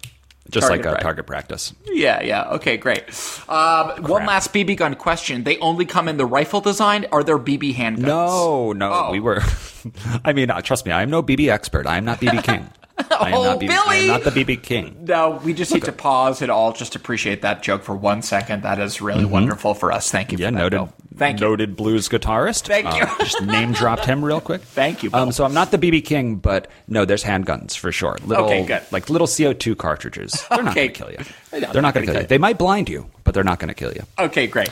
[0.50, 1.74] just Target like a target practice.
[1.86, 2.48] Yeah, yeah.
[2.52, 3.04] Okay, great.
[3.48, 7.06] Um, one last BB gun question: They only come in the rifle design.
[7.12, 7.98] Are there BB handguns?
[7.98, 9.10] No, no, Oh.
[9.12, 9.42] we were.
[10.24, 11.86] I mean, uh, trust me, I am no BB expert.
[11.86, 12.70] I am not BB King.
[13.10, 14.00] I am Oh, not BB, I Billy!
[14.10, 14.94] am not the BB King.
[15.08, 16.72] No, we just need to pause it all.
[16.72, 18.62] Just appreciate that joke for one second.
[18.64, 20.10] That is really wonderful for us.
[20.10, 20.38] Thank you.
[20.38, 20.42] Mm-hmm.
[20.56, 20.76] Yeah, noted.
[20.76, 20.92] Bill.
[21.16, 21.46] Thank you.
[21.46, 22.66] Noted blues guitarist.
[22.66, 23.06] Thank Uh, you.
[23.24, 24.60] just name dropped him real quick.
[24.60, 25.10] Thank you.
[25.14, 28.18] Um, so I'm not the BB King, but no, there's handguns for sure.
[28.24, 28.82] Little, Okay, good.
[28.92, 30.44] Like little CO2 cartridges.
[30.50, 30.88] They're not Okay.
[30.88, 31.18] going to kill you.
[31.50, 32.20] They're not not going gonna kill kill you.
[32.20, 32.26] you.
[32.26, 34.02] They might blind you, but they're not going to kill you.
[34.18, 34.70] Okay, great.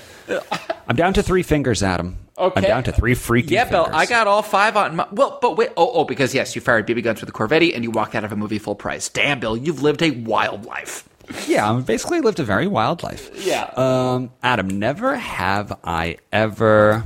[0.88, 2.18] I'm down to three fingers, Adam.
[2.38, 2.60] Okay.
[2.60, 3.88] I'm down to three freaky Yeah, Bill.
[3.90, 5.06] I got all five on my.
[5.10, 5.70] Well, but wait.
[5.76, 8.24] Oh, oh, because yes, you fired BB guns with a Corvette and you walked out
[8.24, 9.08] of a movie full price.
[9.08, 11.08] Damn, Bill, you've lived a wild life.
[11.48, 13.30] Yeah, I'm basically lived a very wild life.
[13.44, 13.64] Yeah.
[13.76, 17.04] Um, Adam, never have I ever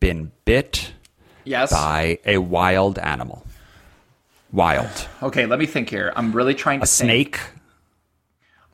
[0.00, 0.92] been bit
[1.44, 1.70] Yes.
[1.72, 3.44] by a wild animal.
[4.52, 5.08] Wild.
[5.22, 6.12] Okay, let me think here.
[6.14, 7.36] I'm really trying to A think.
[7.36, 7.40] snake.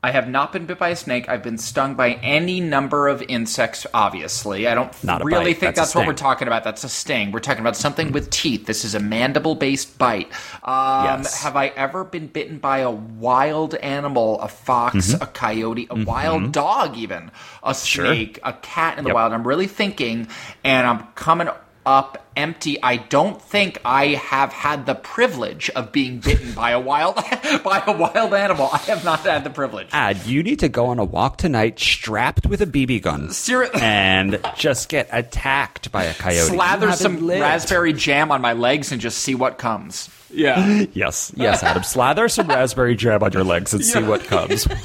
[0.05, 1.29] I have not been bit by a snake.
[1.29, 4.67] I've been stung by any number of insects, obviously.
[4.67, 5.59] I don't Not really bite.
[5.61, 6.65] think That's that's, what we're talking about.
[6.65, 7.31] That's a sting.
[7.31, 8.65] We're talking about something with teeth.
[8.65, 10.29] This is a mandible based bite.
[10.63, 11.41] Um, Yes.
[11.41, 15.23] Have I ever been bitten by a wild animal, a fox, Mm-hmm.
[15.23, 17.31] a coyote, a wild dog, even?
[17.63, 19.15] A snake, a cat in the Yep.
[19.15, 19.31] wild?
[19.33, 20.27] I'm really thinking,
[20.65, 21.47] and I'm coming
[21.85, 22.81] up empty.
[22.81, 27.15] I don't think I have had the privilege of being bitten by a wild
[27.63, 28.69] by a wild animal.
[28.71, 29.87] I have not had the privilege.
[29.91, 33.29] Ad, you need to go on a walk tonight strapped with a BB gun.
[33.31, 36.49] Seri- and just get attacked by a coyote.
[36.49, 37.41] Slather some lived.
[37.41, 40.09] raspberry jam on my legs and just see what comes.
[40.31, 40.85] Yeah.
[40.93, 41.83] Yes, yes, Adam.
[41.83, 44.65] Slather some raspberry jam on your legs and see what comes.
[44.67, 44.79] What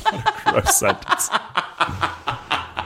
[0.47, 1.31] a gross sentence.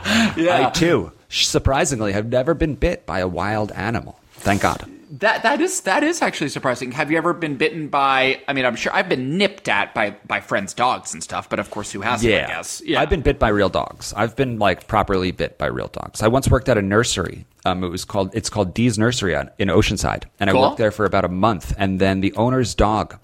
[0.36, 0.68] yeah.
[0.68, 4.18] I too, surprisingly, have never been bit by a wild animal.
[4.32, 4.88] Thank God.
[5.18, 6.90] That that is that is actually surprising.
[6.92, 8.40] Have you ever been bitten by?
[8.48, 11.58] I mean, I'm sure I've been nipped at by by friends' dogs and stuff, but
[11.58, 12.32] of course, who hasn't?
[12.32, 12.44] Yeah.
[12.44, 12.80] I guess.
[12.82, 13.00] Yeah.
[13.00, 14.14] I've been bit by real dogs.
[14.16, 16.22] I've been like properly bit by real dogs.
[16.22, 17.44] I once worked at a nursery.
[17.66, 20.64] Um, it was called it's called Dee's Nursery in Oceanside, and Cool.
[20.64, 21.74] I worked there for about a month.
[21.76, 23.18] And then the owner's dog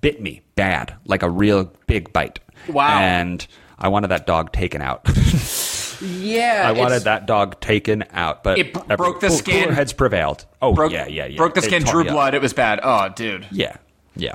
[0.00, 2.38] bit me bad, like a real big bite.
[2.68, 3.00] Wow.
[3.00, 3.44] And
[3.78, 5.08] I wanted that dog taken out.
[6.02, 6.64] Yeah.
[6.66, 9.62] I wanted that dog taken out, but It b- broke the cool- skin.
[9.64, 10.44] Cooler heads prevailed.
[10.60, 11.36] Oh Broke, yeah, yeah, yeah.
[11.36, 12.14] Broke the It skin, drew me up.
[12.14, 12.34] blood.
[12.34, 12.80] It was bad.
[12.82, 13.46] Oh, dude.
[13.50, 13.76] Yeah,
[14.16, 14.32] yeah,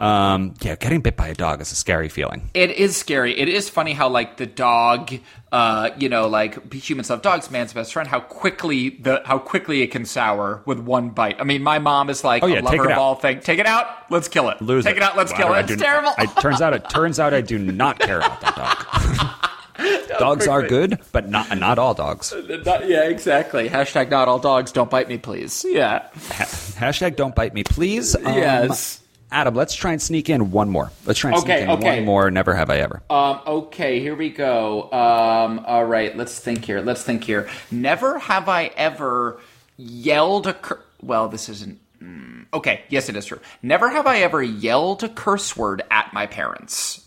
[0.00, 0.76] um, yeah.
[0.76, 2.50] Getting bit by a dog is a scary feeling.
[2.54, 3.38] It is scary.
[3.38, 5.12] It is funny how like the dog,
[5.50, 8.08] uh, you know, like humans love dogs, man's best friend.
[8.08, 11.40] How quickly the how quickly it can sour with one bite.
[11.40, 12.98] I mean, my mom is like Oh, yeah, a take lover it of out.
[12.98, 13.44] all things.
[13.44, 13.86] Take it out.
[14.10, 14.60] Let's kill it.
[14.62, 15.16] Lose Take it, out.
[15.16, 15.62] Let's Wow, kill I it.
[15.70, 16.12] It's do- terrible.
[16.16, 19.34] I, turns out, it turns out I do not care about that dog.
[20.18, 22.32] dogs are good, but not not all dogs.
[22.64, 23.68] Not- yeah, exactly.
[23.68, 24.72] Hashtag not all dogs.
[24.72, 25.64] Don't bite me, please.
[25.68, 26.08] Yeah.
[26.14, 28.14] Hashtag don't bite me, please.
[28.16, 29.00] Um, Yes.
[29.30, 30.90] Adam, let's try and sneak in one more.
[31.04, 31.96] Let's try and Okay, sneak in okay.
[31.98, 32.30] one more.
[32.30, 33.02] Never have I ever.
[33.10, 34.84] Um, okay, here we go.
[34.90, 36.80] Um, all right, let's think here.
[36.80, 37.46] Let's think here.
[37.70, 39.38] Never have I ever
[39.76, 41.78] yelled a cur- well, this isn't.
[42.02, 43.38] mm, okay, yes, it is true.
[43.62, 47.06] Never have I ever yelled a curse word at my parents.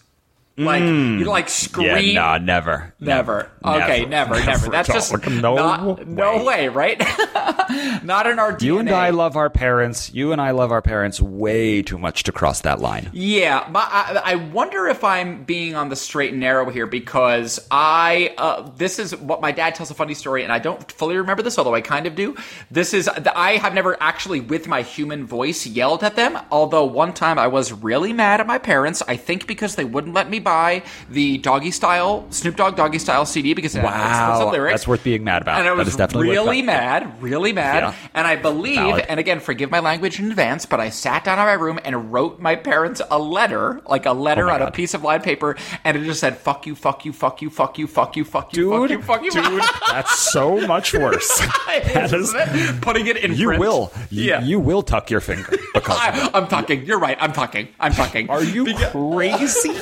[0.65, 2.08] Like you like scream.
[2.10, 3.50] yeah, nah, never, Never.
[3.63, 4.69] Okay, never, never.
[4.69, 7.00] That's just no not, no way, right?
[8.04, 8.62] not in our DNA.
[8.62, 10.13] You and I love our parents.
[10.13, 13.10] You and I love our parents way too much to cross that line.
[13.13, 17.60] Yeah, my, I, I wonder if I'm being on the straight and narrow here because
[17.69, 21.17] I uh, this is what my dad tells a funny story, and I don't fully
[21.17, 22.36] remember this, although I kind of do.
[22.69, 26.38] This is I have never actually with my human voice yelled at them.
[26.52, 29.02] Although one time I was really mad at my parents.
[29.08, 32.99] I think because they wouldn't let me buy buy the doggy style Snoop Dogg doggy
[32.99, 33.91] style CD because it wow.
[33.91, 34.73] had lyrics.
[34.73, 35.59] That's worth being mad about.
[35.59, 37.83] And I was really mad, really mad.
[37.83, 37.95] Yeah.
[38.13, 39.05] And I believe, Valid.
[39.07, 42.11] and again, forgive my language in advance, but I sat down in my room and
[42.11, 44.69] wrote my parents a letter, like a letter oh on God.
[44.69, 47.49] a piece of lined paper, and it just said "fuck you, fuck you, fuck you,
[47.49, 51.39] fuck you, fuck you, fuck you, fuck you, fuck you." Dude, that's so much worse.
[51.67, 52.33] that is.
[52.81, 53.35] Putting it in.
[53.35, 53.59] You print.
[53.61, 53.91] will.
[54.09, 54.41] You, yeah.
[54.41, 56.85] you will tuck your finger because I, am tucking.
[56.85, 57.17] You're right.
[57.19, 57.69] I'm tucking.
[57.79, 58.29] I'm tucking.
[58.29, 59.79] Are you because- crazy?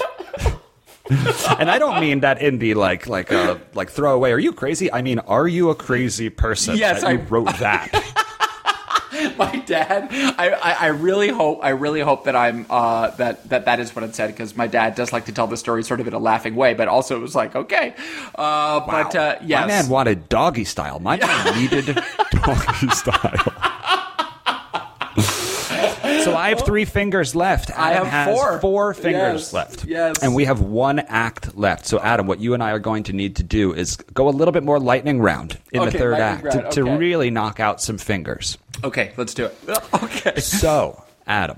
[1.59, 4.31] and I don't mean that in the like like uh like throwaway.
[4.31, 4.91] Are you crazy?
[4.91, 6.77] I mean, are you a crazy person?
[6.77, 7.89] Yes, I- wrote that.
[9.37, 13.65] my dad I, I, I really hope i really hope that i'm uh that that
[13.65, 15.99] that is what it said because my dad does like to tell the story sort
[15.99, 17.95] of in a laughing way but also it was like okay
[18.35, 20.99] uh but uh yes My man wanted doggy style.
[20.99, 21.85] My man needed
[22.31, 23.53] doggy style.
[26.23, 27.71] So I have three fingers left.
[27.77, 28.59] I Adam have has four.
[28.59, 29.85] four fingers Yes, left.
[29.85, 30.21] yes.
[30.21, 31.85] And we have one act left.
[31.85, 34.31] So Adam, what you and I are going to need to do is go a
[34.31, 37.81] little bit more lightning round in the third act round, to, to really knock out
[37.81, 38.57] some fingers.
[38.83, 39.57] okay let's do it
[40.03, 41.57] okay So, Adam,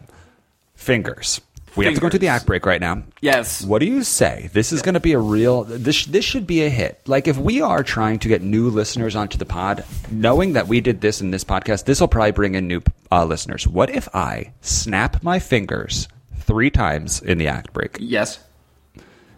[0.75, 1.41] fingers.
[1.75, 3.03] We have to go to the act break right now.
[3.21, 4.49] yes What do you say?
[4.53, 5.63] This is going to be a real.
[5.63, 7.01] This this should be a hit.
[7.07, 10.81] Like if we are trying to get new listeners onto the pod, knowing that we
[10.81, 12.81] did this in this podcast, this will probably bring in new
[13.11, 13.67] uh, listeners.
[13.67, 16.07] What if I snap my fingers
[16.37, 17.97] three times in the act break?
[17.99, 18.39] yes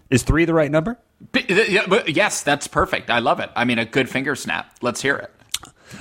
[0.10, 0.98] Is three the right number?
[1.32, 4.76] B- yeah, but yes that's perfect i love it i mean a good finger snap
[4.82, 5.32] let's hear it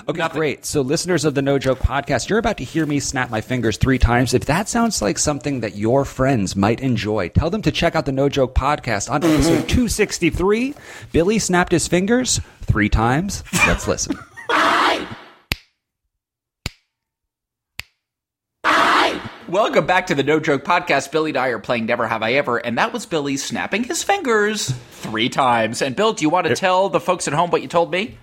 [0.09, 0.39] Okay, Nothing.
[0.39, 0.65] great.
[0.65, 3.77] So, listeners of the No Joke podcast, you're about to hear me snap my fingers
[3.77, 4.35] three times.
[4.35, 8.07] If that sounds like something that your friends might enjoy, tell them to check out
[8.07, 9.35] the No Joke podcast on mm-hmm.
[9.35, 10.75] episode 263.
[11.13, 13.45] Billy snapped his fingers three times.
[13.67, 14.19] Let's listen.
[14.51, 15.07] Hi.
[18.65, 19.31] Hi.
[19.49, 22.79] Welcome back to the no joke podcast billy dyer playing never have i ever and
[22.79, 26.89] that was billy snapping his fingers three times and bill do you want to tell
[26.89, 28.17] the folks at home what you told me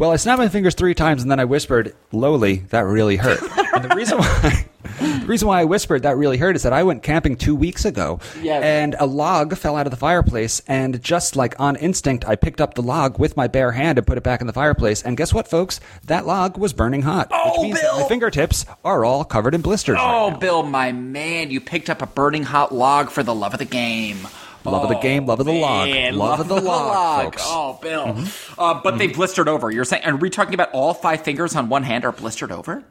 [0.00, 3.38] Well, I snapped my fingers three times and then I whispered, lowly, that really hurt.
[3.74, 4.64] and the reason why.
[4.98, 7.84] The reason why I whispered that really hurt is that I went camping two weeks
[7.84, 8.62] ago, Yes.
[8.64, 12.60] and a log fell out of the fireplace, and just like on instinct, I picked
[12.62, 15.02] up the log with my bare hand and put it back in the fireplace.
[15.02, 15.80] And guess what, folks?
[16.06, 18.00] That log was burning hot, Oh, which means that Bill!
[18.00, 19.96] my fingertips are all covered in blisters.
[19.96, 20.36] right Oh, now.
[20.38, 23.66] Bill, my man, you picked up a burning hot log for the love of the
[23.66, 24.26] game.
[24.64, 27.42] Love of the game, love of the log, Man, love, of the log, folks.
[27.42, 27.52] Mm-hmm.
[27.52, 28.24] Oh, Bill.
[28.58, 29.70] Uh, but they blistered over.
[29.70, 32.84] You're saying, are we talking about all five fingers on one hand are blistered over?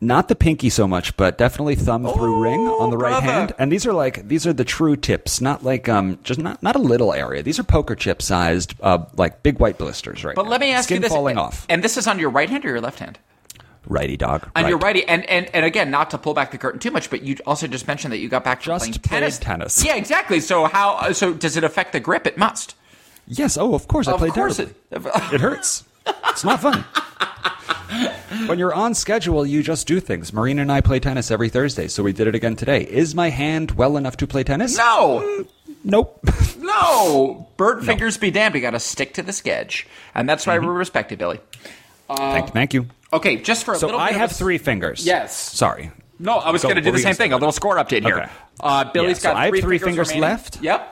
[0.00, 3.26] Not the pinky so much, but definitely thumb through ring on the right brother.
[3.26, 3.52] hand.
[3.56, 6.74] And these are like these are the true tips, not like um just not not
[6.74, 7.40] a little area.
[7.44, 10.50] These are poker chip sized, uh, like big white blisters right But now.
[10.50, 11.12] let me ask Skin you this.
[11.12, 11.66] falling off.
[11.68, 13.20] And this is on your right hand or your left hand?
[13.86, 14.48] Righty dog.
[14.54, 14.68] On right.
[14.68, 17.22] your righty, and, and and again, not to pull back the curtain too much, but
[17.22, 19.38] you also just mentioned that you got back from Just playing tennis.
[19.38, 19.84] tennis.
[19.84, 20.38] Yeah, exactly.
[20.40, 21.12] So how?
[21.12, 22.26] So does it affect the grip?
[22.26, 22.76] It must.
[23.26, 23.56] Yes.
[23.56, 24.06] Oh, of course.
[24.08, 24.76] I Of played course terribly.
[24.92, 25.34] it.
[25.34, 25.84] It hurts.
[26.28, 26.84] It's not fun.
[28.46, 30.32] when you're on schedule, you just do things.
[30.32, 32.82] Marina and I play tennis every Thursday, so we did it again today.
[32.82, 34.76] Is my hand well enough to play tennis?
[34.76, 35.48] No, mm,
[35.84, 36.24] Nope.
[36.58, 37.48] no.
[37.56, 38.54] Bird fingers be damned.
[38.54, 40.66] We got to stick to the sketch, and that's why mm-hmm.
[40.66, 41.40] we respect you, Billy.
[42.08, 42.86] thank, thank you.
[43.12, 44.00] Okay, just for a So little.
[44.00, 45.04] I have a- three fingers.
[45.04, 45.36] Yes.
[45.38, 45.90] Sorry.
[46.18, 47.32] No, I was going to do the same thing.
[47.32, 48.16] A little score update here.
[48.20, 48.30] Okay.
[48.60, 50.62] Uh, Billy's Yeah, so got I have three, three fingers, fingers left.
[50.62, 50.88] Yep.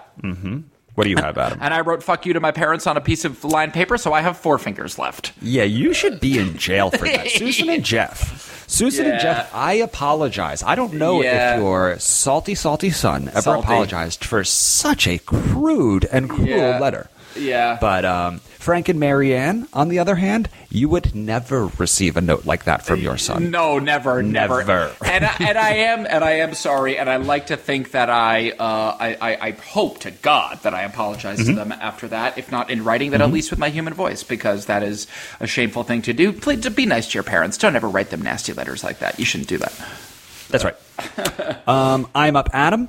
[0.97, 1.59] What do you have, Adam?
[1.63, 4.13] And I wrote "fuck you" to my parents on a piece of lined paper, so
[4.13, 5.33] I have four fingers left.
[5.41, 7.29] Yeah, you should be in jail for that.
[7.31, 8.69] Susan and Jeff.
[8.69, 10.63] Susan and Jeff, I apologize.
[10.63, 11.55] I don't know Yeah.
[11.55, 13.63] if your salty, salty son ever Salty.
[13.67, 16.79] apologized for such a crude and cruel Yeah.
[16.81, 17.09] letter.
[17.37, 17.79] Yeah.
[17.81, 22.45] But um, Frank and Marianne, on the other hand, you would never receive a note
[22.45, 23.51] like that from your son.
[23.51, 24.59] No, never, never.
[24.59, 24.95] Never.
[25.03, 28.11] and I, and I am and I am sorry, and I like to think that
[28.11, 31.49] I uh, I, I, I hope to God that I apologize Mm-hmm.
[31.51, 34.23] to them after that, if not in writing, then at least with my human voice,
[34.23, 35.07] because that is
[35.41, 36.31] a shameful thing to do.
[36.33, 37.57] Please be nice to your parents.
[37.57, 39.19] Don't ever write them nasty letters like that.
[39.19, 39.73] You shouldn't do that.
[40.51, 40.77] That's right.
[41.69, 42.89] um, I'm up, Adam.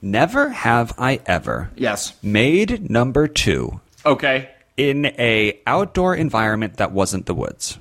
[0.00, 2.14] Never have I ever Yes.
[2.22, 4.48] made number two Okay.
[4.80, 7.78] In a outdoor environment that wasn't the woods.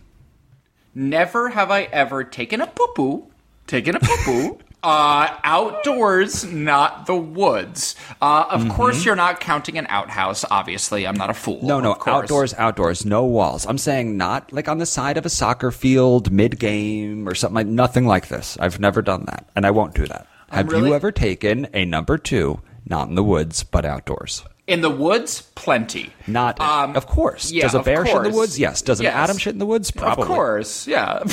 [0.94, 3.28] Never have I ever taken a poo poo,
[3.68, 4.60] taken a poo poo.
[4.82, 7.98] Uh, outdoors, not the woods.
[8.22, 8.72] Uh, of Mm-hmm.
[8.72, 10.46] course, you're not counting an outhouse.
[10.50, 11.60] Obviously, I'm not a fool.
[11.62, 13.66] No, no, outdoors, outdoors, no walls.
[13.66, 17.56] I'm saying not like on the side of a soccer field mid game or something
[17.56, 18.58] like nothing like this.
[18.58, 20.26] I've never done that, and I won't do that.
[20.50, 24.46] Have really- you ever taken a number two, not in the woods, but outdoors?
[24.70, 26.14] In the woods, plenty.
[26.28, 27.52] Not, Um, of course.
[27.52, 28.60] yeah, Does a bear shit in the woods?
[28.60, 28.82] Yes.
[28.82, 29.16] Does an Yes.
[29.16, 29.92] Adam shit in the woods?
[29.92, 30.24] Probably.
[30.24, 31.24] Of course, yeah.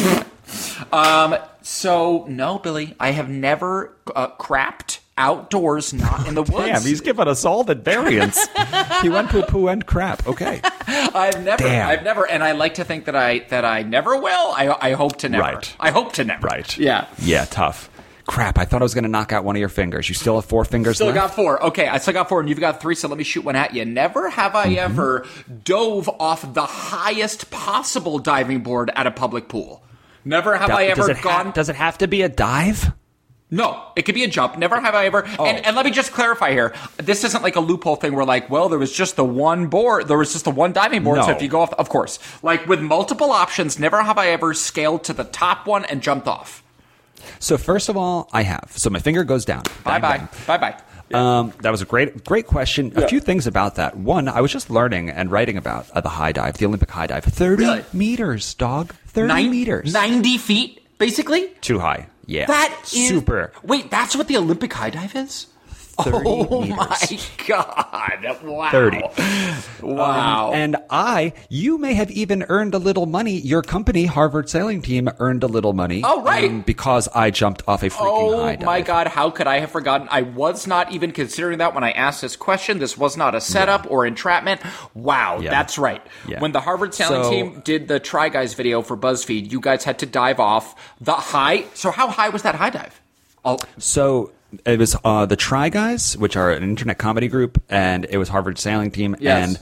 [0.93, 6.66] um, so no, Billy, I have never uh, crapped outdoors, not in the woods.
[6.66, 8.47] Damn, he's giving us all the variants.
[9.03, 10.26] he went poo poo and crap.
[10.26, 10.61] Okay.
[10.87, 11.89] I've never, Damn.
[11.89, 14.53] I've never, and I like to think that I that I never will.
[14.57, 15.43] I I hope to never.
[15.43, 15.76] Right.
[15.80, 16.47] I hope to never.
[16.47, 16.76] Right.
[16.78, 17.07] Yeah.
[17.18, 17.91] Yeah, tough.
[18.27, 20.09] Crap, I thought I was going to knock out one of your fingers.
[20.09, 21.16] You still have four fingers Still left?
[21.16, 21.62] got four.
[21.66, 22.97] Okay, I still got four, and you've got three.
[22.97, 23.85] So let me shoot one at you.
[23.85, 24.79] Never have I Mm-hmm.
[24.79, 25.27] ever
[25.64, 29.83] dove off the highest possible diving board at a public pool.
[30.24, 31.53] Never have I does, ever ha- gone.
[31.53, 32.93] does it have to be a dive?
[33.49, 34.59] No, it could be a jump.
[34.59, 35.22] Never have I ever.
[35.24, 36.74] And, and let me just clarify here.
[36.97, 40.09] This isn't like a loophole thing where, like, well, there was just the one board.
[40.09, 41.22] There was just the one diving board.
[41.22, 44.53] So if you go off, of course, like with multiple options, never have I ever
[44.53, 46.64] scaled to the top one and jumped off.
[47.39, 48.71] So first of all, I have.
[48.75, 49.62] So my finger goes down.
[49.85, 50.29] Bye bye.
[50.47, 50.77] Bye bye.
[51.11, 51.21] bang.
[51.21, 52.93] Um, that was a great, great question.
[52.97, 53.97] A few things about that.
[53.97, 57.07] One, I was just learning and writing about uh, the high dive, the Olympic high
[57.07, 57.25] dive.
[57.25, 57.85] Thirty Really?
[57.93, 58.93] meters, dog.
[59.07, 59.93] Thirty Nine- meters.
[59.93, 61.49] 90 feet, basically?
[61.61, 62.09] Too high.
[62.27, 62.47] Yeah.
[62.47, 63.53] That is super.
[63.62, 65.47] Wait, that's what the Olympic high dive is?
[66.03, 66.77] 30 oh meters.
[66.77, 68.43] my god!
[68.45, 68.71] Wow.
[68.71, 69.03] 30.
[69.83, 70.53] Wow.
[70.55, 73.33] And I, you may have even earned a little money.
[73.39, 76.03] Your company, Harvard Sailing Team, earned a little money.
[76.05, 76.51] Oh, right.
[76.51, 78.63] um, because I jumped off a freaking Oh high dive.
[78.63, 80.09] Oh my god, how could I have forgotten?
[80.11, 82.79] I was not even considering that when I asked this question.
[82.79, 84.61] This was not a setup or entrapment.
[84.95, 85.51] Wow, Yeah.
[85.51, 86.03] that's right.
[86.29, 86.41] Yeah.
[86.41, 89.85] When the Harvard sailing So- team did the Try Guys video for BuzzFeed, you guys
[89.85, 91.65] had to dive off the high.
[91.75, 93.01] So how high was that high dive?
[93.45, 94.33] Oh, So
[94.65, 98.29] it was uh, the Try Guys, which are an internet comedy group, and it was
[98.29, 99.17] Harvard Sailing Team.
[99.19, 99.49] Yes.
[99.49, 99.59] And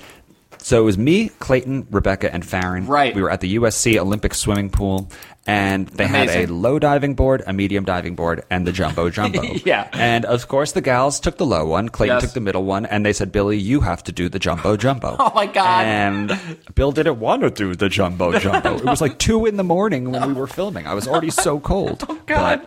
[0.58, 2.86] so it was me, Clayton, Rebecca, and Farron.
[2.86, 3.14] Right.
[3.14, 5.10] We were at the USC Olympic swimming pool,
[5.46, 9.42] and they had a low diving board, a medium diving board, and the jumbo jumbo.
[9.42, 9.90] Yeah.
[9.92, 12.22] And of course, the gals took the low one, Clayton Yes.
[12.22, 15.16] took the middle one, and they said, Billy, you have to do the jumbo jumbo.
[15.20, 15.84] Oh, my God.
[15.84, 16.38] And
[16.74, 18.76] Bill didn't want to do the jumbo jumbo.
[18.76, 20.86] it was like two in the morning when we were filming.
[20.86, 22.04] I was already so cold.
[22.08, 22.66] Oh, God.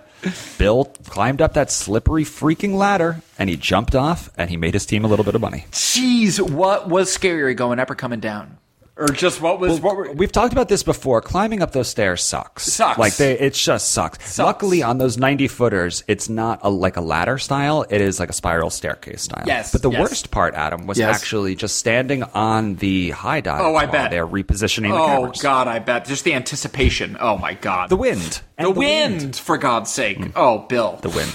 [0.57, 4.86] Bill climbed up that slippery freaking ladder and he jumped off and he made his
[4.86, 5.65] team a little bit of money.
[5.72, 8.57] jeez, what was scarier, going up or coming down?
[8.99, 11.21] Or just what was what were We've talked about this before.
[11.21, 12.63] Climbing up those stairs sucks.
[12.63, 12.97] Sucks.
[12.97, 14.39] Like they, it just sucks.
[14.39, 17.85] Luckily, on those ninety footers, it's not a, like a ladder style.
[17.89, 19.43] It is like a spiral staircase style.
[19.45, 20.01] Yes, But the yes.
[20.01, 21.15] worst part, Adam, was Yes.
[21.15, 23.61] actually just standing on the high dive.
[23.61, 24.09] Oh, I bet.
[24.09, 25.41] they're repositioning Oh cameras.
[25.41, 26.05] god, I bet.
[26.05, 27.17] Just the anticipation.
[27.19, 27.89] Oh my god.
[27.89, 28.41] The wind.
[28.57, 30.31] The, And wind, for God's sake.
[30.35, 30.97] Oh, Bill.
[31.03, 31.31] The wind.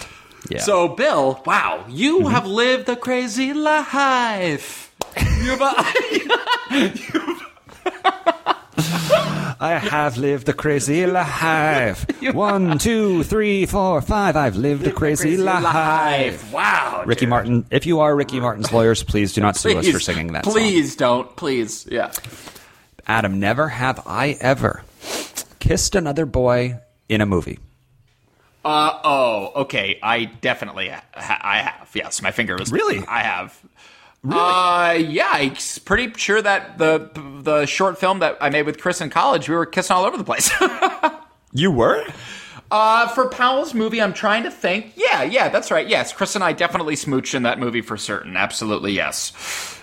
[0.50, 0.58] Yeah.
[0.58, 0.64] Mm-hmm.
[0.66, 4.92] So, Bill, wow, you have lived a crazy life.
[5.42, 5.62] You've,
[9.60, 12.04] I have lived a crazy life.
[12.34, 14.36] One, two, three, four, five.
[14.36, 16.52] I've lived a crazy, life.
[16.52, 17.04] Wow.
[17.06, 17.28] Ricky dude.
[17.28, 20.32] Martin, if you are Ricky Martin's lawyers, please do not sue us Please, for singing
[20.32, 20.54] that song.
[20.54, 21.36] Please don't.
[21.36, 21.86] Please.
[21.90, 22.12] Yeah.
[23.06, 24.82] Adam, never have I ever
[25.60, 27.58] kissed another boy in a movie.
[28.64, 29.52] Uh oh.
[29.62, 29.98] Okay.
[30.02, 31.90] I definitely ha- I have.
[31.94, 33.04] Yes, my finger was Really?
[33.06, 33.58] I have.
[34.22, 34.40] Really?
[34.40, 35.28] Uh, yeah.
[35.32, 37.10] I'm pretty sure that the
[37.42, 40.16] the short film that I made with Chris in college, we were kissing all over
[40.16, 40.50] the place.
[41.54, 42.02] You were?
[42.70, 44.94] Uh, for Powell's movie, I'm trying to think.
[44.96, 45.86] Yeah, yeah, that's right.
[45.86, 48.38] Yes, Chris and I definitely smooched in that movie for certain.
[48.38, 49.78] Absolutely, yes.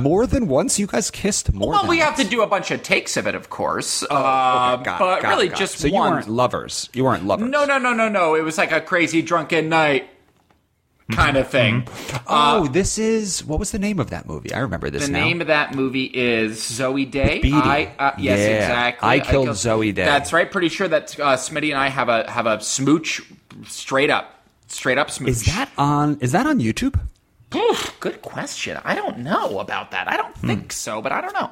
[0.00, 0.78] more than once?
[0.78, 3.34] You guys kissed more Well, we have to do a bunch of takes of it,
[3.34, 4.02] of course.
[4.04, 4.06] uh,
[4.78, 6.08] Okay, got but got really, got just so one.
[6.08, 6.88] you weren't lovers.
[6.94, 7.50] You weren't lovers.
[7.50, 8.34] no, no, no, no, no.
[8.34, 10.08] It was like a crazy drunken night
[11.12, 11.86] kind of thing.
[12.26, 14.52] Oh, this is what was the name of that movie?
[14.52, 15.20] I remember this The now.
[15.24, 17.40] name of that movie is Zoe Day.
[17.44, 18.44] I, uh, yes, Yeah.
[18.56, 19.08] exactly.
[19.08, 20.04] I Killed Zoe Day.
[20.04, 20.50] That's right.
[20.50, 23.22] Pretty sure that uh, Smitty and I have a have a smooch,
[23.66, 24.34] straight up,
[24.66, 25.30] straight up smooch.
[25.30, 26.18] is that on?
[26.20, 26.98] Is that on YouTube?
[27.54, 28.78] Oof, good question.
[28.84, 30.08] I don't know about that.
[30.08, 30.46] I don't Hmm.
[30.48, 31.50] think so, but I don't know.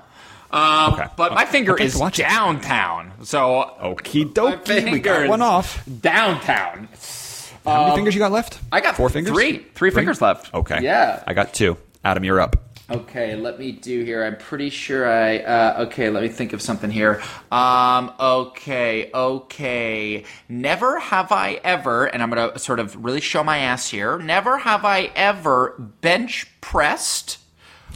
[0.50, 1.06] Um, Okay.
[1.16, 2.22] But my finger Okay, is watch it.
[2.24, 3.12] downtown.
[3.22, 5.82] So Okie dokie, we got one off.
[6.00, 6.88] Downtown.
[7.64, 8.56] How many fingers you got left?
[8.56, 9.32] Um, I got four fingers.
[9.32, 9.58] three.
[9.74, 10.52] Three fingers left.
[10.54, 10.80] Okay.
[10.82, 11.22] Yeah.
[11.26, 11.76] I got two.
[12.04, 12.56] Adam, you're up.
[12.90, 14.22] Okay, let me do here.
[14.22, 15.38] I'm pretty sure I.
[15.38, 17.22] Uh, okay, let me think of something here.
[17.50, 20.24] Um, okay, okay.
[20.50, 24.18] Never have I ever, and I'm going to sort of really show my ass here.
[24.18, 27.38] Never have I ever bench pressed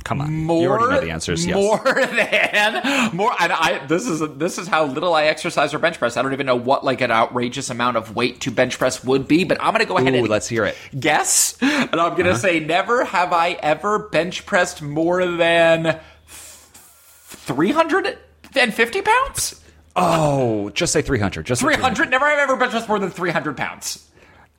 [0.05, 0.33] Come on.
[0.33, 0.63] more.
[0.63, 1.45] you already know the answers.
[1.45, 1.55] Yes.
[1.55, 3.33] More than more.
[3.39, 6.17] And I this is this is how little I exercise or bench press.
[6.17, 9.29] I don't even know what like an outrageous amount of weight to bench press would
[9.29, 9.45] be.
[9.45, 10.77] But I'm going to go ahead Ooh, and let's hear it.
[10.99, 12.39] guess, and I'm going to uh-huh.
[12.39, 18.19] say never have I ever bench pressed more than three hundred
[18.57, 19.61] and fifty pounds.
[20.01, 21.45] Oh, just say 300.
[21.45, 22.09] Just say Three hundred.
[22.09, 24.08] Never have I ever bench pressed more than three hundred pounds.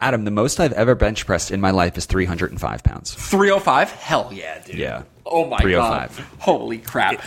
[0.02, 3.14] Adam, the most I've ever bench pressed in my life is 305 pounds.
[3.14, 3.92] Three hundred five.
[3.92, 4.76] Hell yeah, dude.
[4.76, 5.04] Yeah.
[5.26, 6.10] Oh my god.
[6.12, 6.36] 305.
[6.40, 7.22] Holy crap.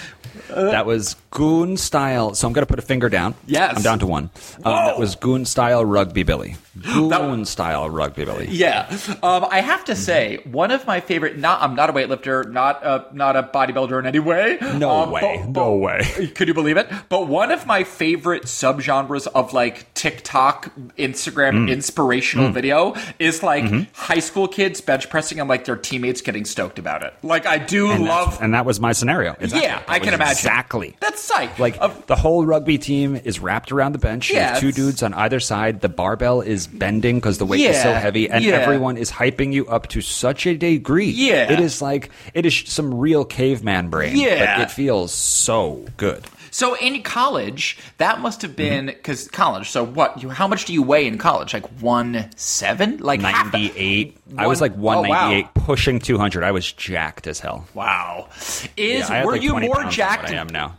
[0.48, 2.34] that was goon style.
[2.34, 3.34] So I'm going to put a finger down.
[3.46, 3.76] Yes.
[3.76, 4.30] I'm down to one.
[4.64, 6.56] Um, that was goon style rugby Billy.
[6.80, 8.48] Goon style rugby Billy.
[8.50, 8.86] Yeah,
[9.22, 11.36] um, I have to say one of my favorite.
[11.38, 14.58] Not I'm not a weightlifter, not a not a bodybuilder in any way.
[14.76, 15.40] No Um, way.
[15.44, 16.30] but- No way.
[16.34, 16.88] Could you believe it?
[17.08, 21.70] But one of my favorite subgenres of like TikTok, Instagram Mm.
[21.70, 23.64] inspirational video is like
[23.94, 27.12] high school kids bench pressing and like their teammates getting stoked about it.
[27.22, 28.38] Like I do And, love.
[28.40, 29.32] and that was my scenario.
[29.40, 29.60] Exactly.
[29.62, 30.32] Yeah, That I can imagine.
[30.32, 30.96] Exactly.
[31.00, 31.58] That's psych.
[31.58, 34.30] Like Of- the whole rugby team is wrapped around the bench.
[34.30, 35.80] You have Yeah, two dudes on either side.
[35.82, 38.54] The barbell is bending because the weight is so heavy, and yeah.
[38.54, 41.10] everyone is hyping you up to such a degree.
[41.10, 41.52] Yeah.
[41.52, 44.16] it is like it is some real caveman brain.
[44.16, 44.58] Yeah.
[44.58, 46.24] but it feels so good.
[46.54, 48.96] So in college, that must have been Mm-hmm.
[48.96, 49.70] because college.
[49.70, 50.22] So what?
[50.22, 51.54] You how much do you weigh in college?
[51.54, 52.98] Like one seven?
[52.98, 54.18] Like Ninety eight.
[54.36, 56.44] I was like one ninety eight, oh, pushing two hundred.
[56.44, 57.66] I was jacked as hell.
[57.72, 58.28] wow.
[58.76, 60.28] Is Yeah, were like you more jacked?
[60.30, 60.76] I am now.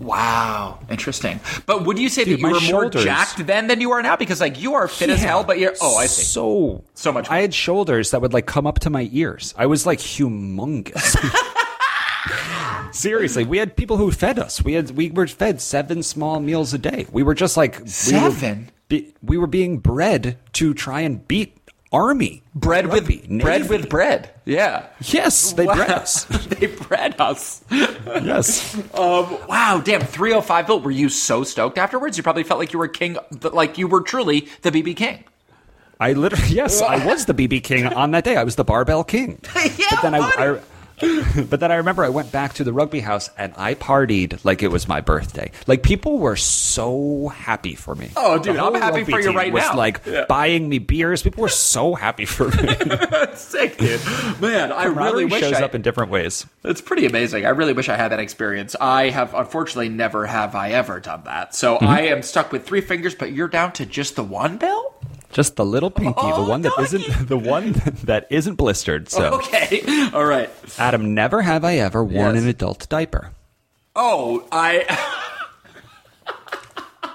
[0.00, 1.40] Wow, interesting.
[1.66, 4.16] But would you say Dude, that you were more jacked then than you are now?
[4.16, 6.22] Because like you are fit as hell, but you're oh I see.
[6.22, 9.54] So So much I had shoulders that would like come up to my ears.
[9.58, 11.16] I was like humongous.
[12.92, 14.64] Seriously, we had people who fed us.
[14.64, 17.06] We had we were fed seven small meals a day.
[17.12, 18.70] We were just like we were, Seven?
[18.88, 21.59] be- we were being bred to try and beat
[21.92, 24.30] army bread rugby, with bread with bread.
[24.44, 24.86] Yeah.
[25.00, 26.24] Yes, they bred us.
[26.46, 27.62] they bred us.
[27.70, 28.74] Yes.
[28.94, 30.80] Um, wow, damn, 305 Bill.
[30.80, 32.16] Were you so stoked afterwards?
[32.16, 33.16] You probably felt like you were king,
[33.52, 35.24] like you were truly the BB King.
[35.98, 38.36] I literally, yes, I was the BB King on that day.
[38.36, 39.40] I was the barbell king.
[39.54, 40.18] Yeah, but then I.
[40.18, 40.60] I,
[41.50, 44.62] but then I remember I went back to the rugby house and I partied like
[44.62, 45.50] it was my birthday.
[45.66, 48.10] Like people were so happy for me.
[48.16, 49.76] Oh, dude, I'm happy for you right was now.
[49.76, 50.24] Like Yeah.
[50.28, 51.22] buying me beers.
[51.22, 52.74] People were so happy for me.
[53.34, 54.00] Sick, dude.
[54.40, 56.46] Man, I really wish shows I, up in different ways.
[56.64, 57.46] It's pretty amazing.
[57.46, 58.76] I really wish I had that experience.
[58.80, 61.54] I have unfortunately never have I ever done that.
[61.54, 61.86] So Mm-hmm.
[61.86, 64.94] I am stuck with three fingers, but you're down to just the one bill?
[65.32, 67.72] Just the little pinky, Oh, the one that not the one
[68.04, 69.08] that isn't blistered.
[69.08, 69.80] So, Okay.
[70.12, 70.50] All right.
[70.78, 72.42] Adam, never have I ever worn Yes.
[72.44, 73.30] an adult diaper.
[73.94, 74.84] Oh, I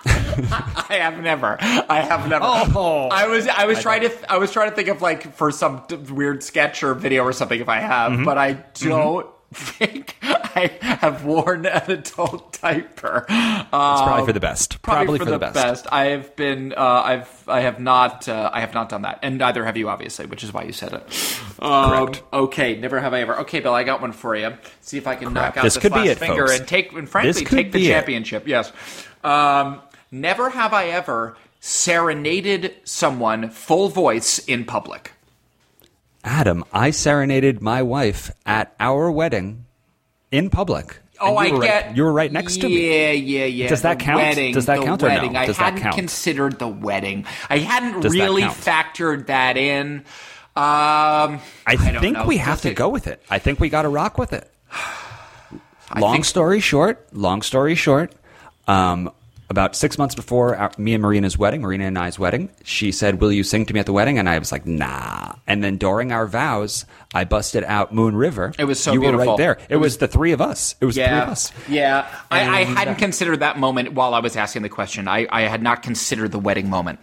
[0.07, 1.57] I have never.
[1.61, 2.45] I have never.
[2.47, 3.07] Oh.
[3.11, 5.83] I was I was trying to I was trying to think of like for some
[5.87, 8.25] d- weird sketch or video or something if I have, Mm-hmm.
[8.25, 13.25] but I don't think I have worn an adult diaper.
[13.29, 14.81] It's probably for the best.
[14.81, 15.87] Probably, for, the, best.
[15.91, 16.73] I have been.
[16.73, 17.43] Uh, I've.
[17.47, 18.27] I have not.
[18.27, 20.71] Uh, I have not done that, and neither have you, obviously, which is why you
[20.71, 21.39] said it.
[21.59, 22.23] Um, Correct.
[22.33, 22.75] Okay.
[22.75, 23.39] Never have I ever.
[23.41, 23.73] Okay, Bill.
[23.73, 24.53] I got one for you.
[24.81, 26.59] See if I can knock out This this, could be it, finger folks.
[26.59, 26.91] and take.
[26.93, 27.91] And frankly, take the be it.
[27.91, 28.47] championship.
[28.47, 28.71] Yes.
[29.23, 29.81] Um,
[30.11, 35.11] never have I ever serenaded someone full voice in public.
[36.25, 39.65] Adam, I serenaded my wife at our wedding
[40.31, 40.97] in public.
[41.21, 41.95] Oh, I right- get.
[41.95, 42.89] you were right next to me.
[43.05, 43.67] Yeah, yeah, yeah.
[43.69, 44.17] Does that The count?
[44.21, 45.13] Wedding, Does that the count or no?
[45.15, 45.37] wedding.
[45.37, 47.25] I Does that hadn't considered the wedding.
[47.49, 48.55] I hadn't Does really count?
[48.57, 49.99] factored that in.
[50.57, 52.25] Um, I, don't think know.
[52.25, 52.73] we have Let's to see.
[52.73, 53.21] go with it.
[53.29, 54.49] I think we got to rock with it.
[55.97, 58.11] Long think- story short, long story short,
[58.67, 59.11] um,
[59.49, 63.21] about six months before our, me and Marina's wedding, Marina and I's wedding, she said,
[63.21, 65.77] "Will you sing to me at the wedding?" And I was like, "Nah." And then
[65.77, 68.53] during our vows, I busted out Moon River.
[68.57, 69.53] It was so you were right there.
[69.53, 70.75] It, It was, the three of us.
[70.81, 71.51] It was the three of us.
[71.69, 72.07] yeah.
[72.31, 75.07] I, I hadn't uh, considered that moment while I was asking the question.
[75.07, 76.99] I, I had not considered the wedding moment.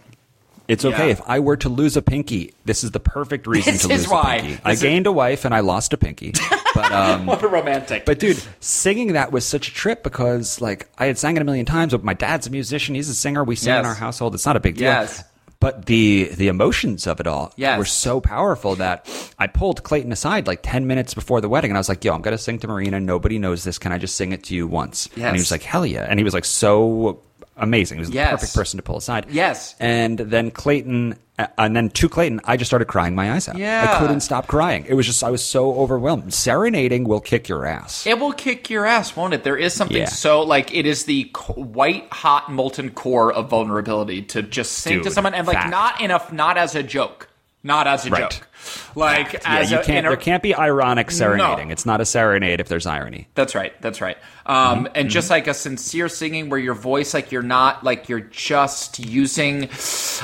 [0.67, 1.11] It's okay Yeah.
[1.13, 2.53] if I were to lose a pinky.
[2.65, 4.35] This is the perfect reason This to lose why.
[4.35, 4.61] a pinky.
[4.63, 6.33] I This is- gained a wife and I lost a pinky.
[6.73, 8.05] But um, What a romantic.
[8.05, 11.45] but dude, singing that was such a trip because like I had sang it a
[11.45, 11.91] million times.
[11.91, 13.43] But my dad's a musician; he's a singer.
[13.43, 14.33] We sing in our household.
[14.35, 14.85] It's not a big deal.
[14.85, 15.23] Yes.
[15.59, 17.77] but the the emotions of it all Yes.
[17.79, 19.07] were so powerful that
[19.39, 22.13] I pulled Clayton aside like ten minutes before the wedding, and I was like, "Yo,
[22.13, 22.99] I'm gonna sing to Marina.
[22.99, 23.77] Nobody knows this.
[23.79, 26.19] Can I just sing it to you once?" And he was like, "Hell yeah!" And
[26.19, 27.19] he was like, so
[27.57, 27.97] amazing.
[27.97, 28.31] He was Yes.
[28.31, 29.25] the perfect person to pull aside.
[29.29, 29.75] Yes.
[29.79, 33.57] And then Clayton, uh, and then to Clayton, I just started crying my eyes out.
[33.57, 33.95] Yeah.
[33.95, 34.85] I couldn't stop crying.
[34.87, 36.33] It was just I was so overwhelmed.
[36.33, 38.05] Serenading will kick your ass.
[38.07, 39.43] It will kick your ass, won't it?
[39.43, 40.05] There is something Yeah.
[40.05, 45.11] so like it is the white hot molten core of vulnerability to just sing to
[45.11, 45.69] someone and like fact.
[45.71, 47.29] not enough, not as a joke,
[47.63, 48.29] not as a Right.
[48.31, 48.47] joke,
[48.95, 50.05] like Yeah, as you a, can't.
[50.05, 51.67] a- there can't be ironic serenading.
[51.69, 51.71] No.
[51.71, 53.27] It's not a serenade if there's irony.
[53.35, 53.73] That's right.
[53.81, 54.17] That's right.
[54.45, 54.87] Um, Mm-hmm.
[54.95, 58.99] and just like a sincere singing where your voice, like you're not, like you're just
[58.99, 59.69] using.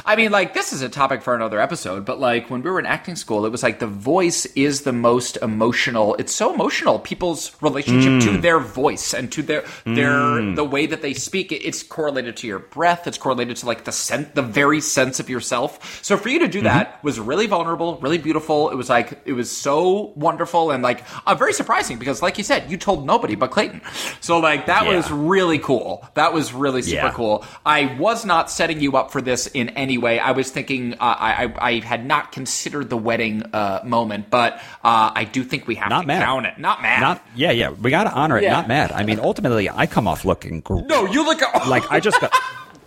[0.06, 2.80] I mean, like this is a topic for another episode, but like when we were
[2.80, 6.16] in acting school, it was like the voice is the most emotional.
[6.16, 7.00] It's so emotional.
[7.00, 8.42] People's relationship to Mm.
[8.42, 11.52] their voice and to their their the way that they speak.
[11.54, 13.08] It, it's correlated to your breath.
[13.08, 16.04] It's correlated to like the sense, the very sense of yourself.
[16.04, 16.52] So for you to Mm-hmm.
[16.52, 18.29] do that was really vulnerable, really beautiful.
[18.36, 22.44] It was like it was so wonderful and like uh, very surprising because, like you
[22.44, 23.82] said, you told nobody but Clayton.
[24.22, 24.96] So like that Yeah.
[24.96, 26.06] was really cool.
[26.14, 27.12] That was really super Yeah.
[27.14, 27.46] cool.
[27.66, 30.20] I was not setting you up for this in any way.
[30.20, 34.54] I was thinking uh, I, I I had not considered the wedding uh, moment, but
[34.84, 36.24] uh, I do think we have Not to mad.
[36.24, 36.58] count it.
[36.58, 37.02] Not mad.
[37.02, 37.70] Not yeah, yeah.
[37.72, 38.44] We got to honor it.
[38.44, 38.54] Yeah.
[38.54, 38.92] Not mad.
[38.92, 42.34] I mean, ultimately, I come off looking gr- no, you look like I just got.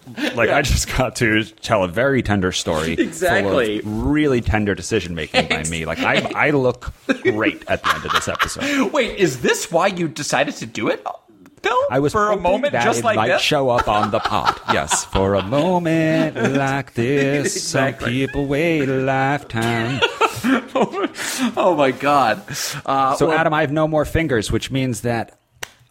[0.34, 3.80] Like I just got to tell a very tender story, Exactly.
[3.84, 5.84] really tender decision making by me.
[5.84, 6.92] Like I, I look
[7.22, 8.92] great at the end of this episode.
[8.92, 11.04] Wait, is this why you decided to do it,
[11.62, 11.78] Bill?
[11.90, 13.42] I was for a moment that just it like might this.
[13.42, 14.58] show up on the pod.
[14.72, 18.06] Yes, for a moment like this, Exactly.
[18.06, 20.00] some people wait a lifetime.
[21.56, 22.42] oh my god!
[22.84, 25.38] Uh, So, well, Adam, I have no more fingers, which means that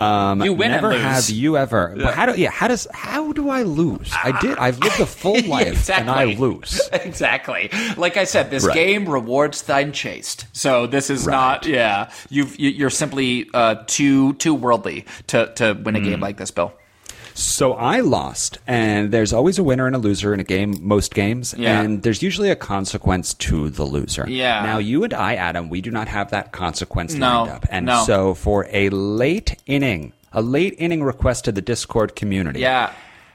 [0.01, 1.93] um, You win never have you ever.
[1.95, 2.49] But how do yeah?
[2.49, 4.11] How does how do I lose?
[4.11, 4.57] I did.
[4.57, 6.81] I've lived a full Yeah, life, and I lose.
[6.93, 7.69] exactly.
[7.97, 8.73] Like I said, this Right.
[8.75, 10.45] game rewards thine chaste.
[10.53, 11.65] So this is not.
[11.65, 16.05] Yeah, you've you, you're simply uh, too too worldly to to win a Hmm.
[16.05, 16.73] game like this, Bill.
[17.41, 21.13] So I lost, and there's always a winner and a loser in a game, most
[21.13, 21.81] games, Yeah.
[21.81, 24.25] and there's usually a consequence to the loser.
[24.29, 24.63] Yeah.
[24.63, 27.85] Now, you and I, Adam, we do not have that consequence No, lined up, and
[27.87, 28.03] no.
[28.05, 32.91] so for a late inning, a late inning request to the Discord community, Yeah.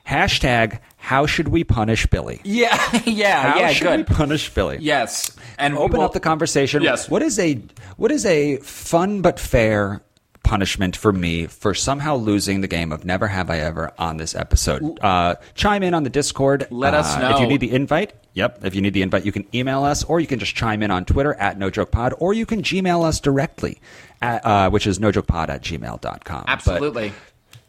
[0.07, 2.41] hashtag How should we punish Billy?
[2.45, 3.69] Yeah, yeah, How yeah.
[3.73, 4.07] should we Good.
[4.09, 4.79] punish Billy?
[4.81, 6.83] Yes, and we Open will- up the conversation.
[6.83, 7.09] Yes.
[7.09, 7.61] What is a
[7.97, 10.03] what is a fun but fair
[10.47, 14.35] punishment for me for somehow losing the game of Never Have I Ever on this
[14.35, 14.99] episode?
[15.03, 16.67] Uh, chime in on the Discord.
[16.71, 17.35] Let us Uh, know.
[17.35, 18.13] if you need the invite.
[18.35, 18.61] Yep.
[18.65, 20.91] If you need the invite, you can email us, or you can just chime in
[20.91, 23.81] on Twitter at No Joke Pod, or you can Gmail us directly,
[24.23, 26.45] at, uh, which is nojokepod at gmail.com.
[26.47, 27.13] But Absolutely.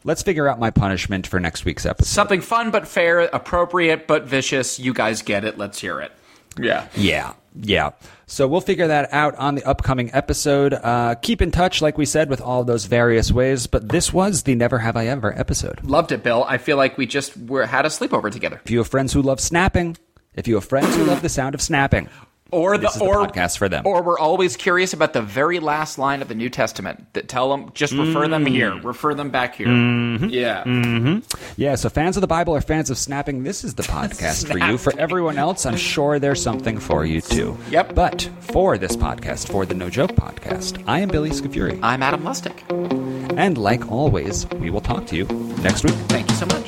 [0.04, 2.08] let's figure out my punishment for next week's episode.
[2.14, 4.78] Something fun but fair, appropriate but vicious.
[4.80, 5.58] You guys get it.
[5.58, 6.12] Let's hear it.
[6.60, 6.88] Yeah.
[6.96, 7.92] Yeah, yeah.
[8.26, 10.74] So we'll figure that out on the upcoming episode.
[10.74, 13.68] Uh, keep in touch, like we said, with all those various ways.
[13.68, 15.84] But this was the Never Have I Ever episode.
[15.84, 16.44] Loved it, Bill.
[16.44, 18.62] I feel like we just were had a sleepover together.
[18.66, 19.98] If you have friends who love snapping,
[20.34, 22.10] if you have friends who love the sound of snapping,
[22.52, 23.86] Or This the is the or podcast for them.
[23.86, 27.14] Or we're always curious about the very last line of the New Testament.
[27.14, 28.50] That tell them just refer them mm.
[28.50, 29.68] here, refer them back here.
[29.68, 30.30] Mm-hmm.
[30.30, 30.64] Yeah.
[30.64, 31.42] Mm-hmm.
[31.58, 31.76] yeah.
[31.76, 34.78] So fans of the Bible are fans of snapping, this is the podcast for you.
[34.78, 37.58] For everyone else, I'm sure there's something for you too.
[37.70, 37.96] Yep.
[37.96, 42.24] But for this podcast, for the No Joke podcast, I am Billy Scafuri, I'm Adam
[42.24, 42.64] Lustick.
[42.70, 45.26] and like always, we will talk to you
[45.62, 45.96] next week.
[46.08, 46.68] Thank you so much.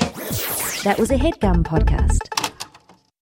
[0.83, 2.48] That was a headgum podcast.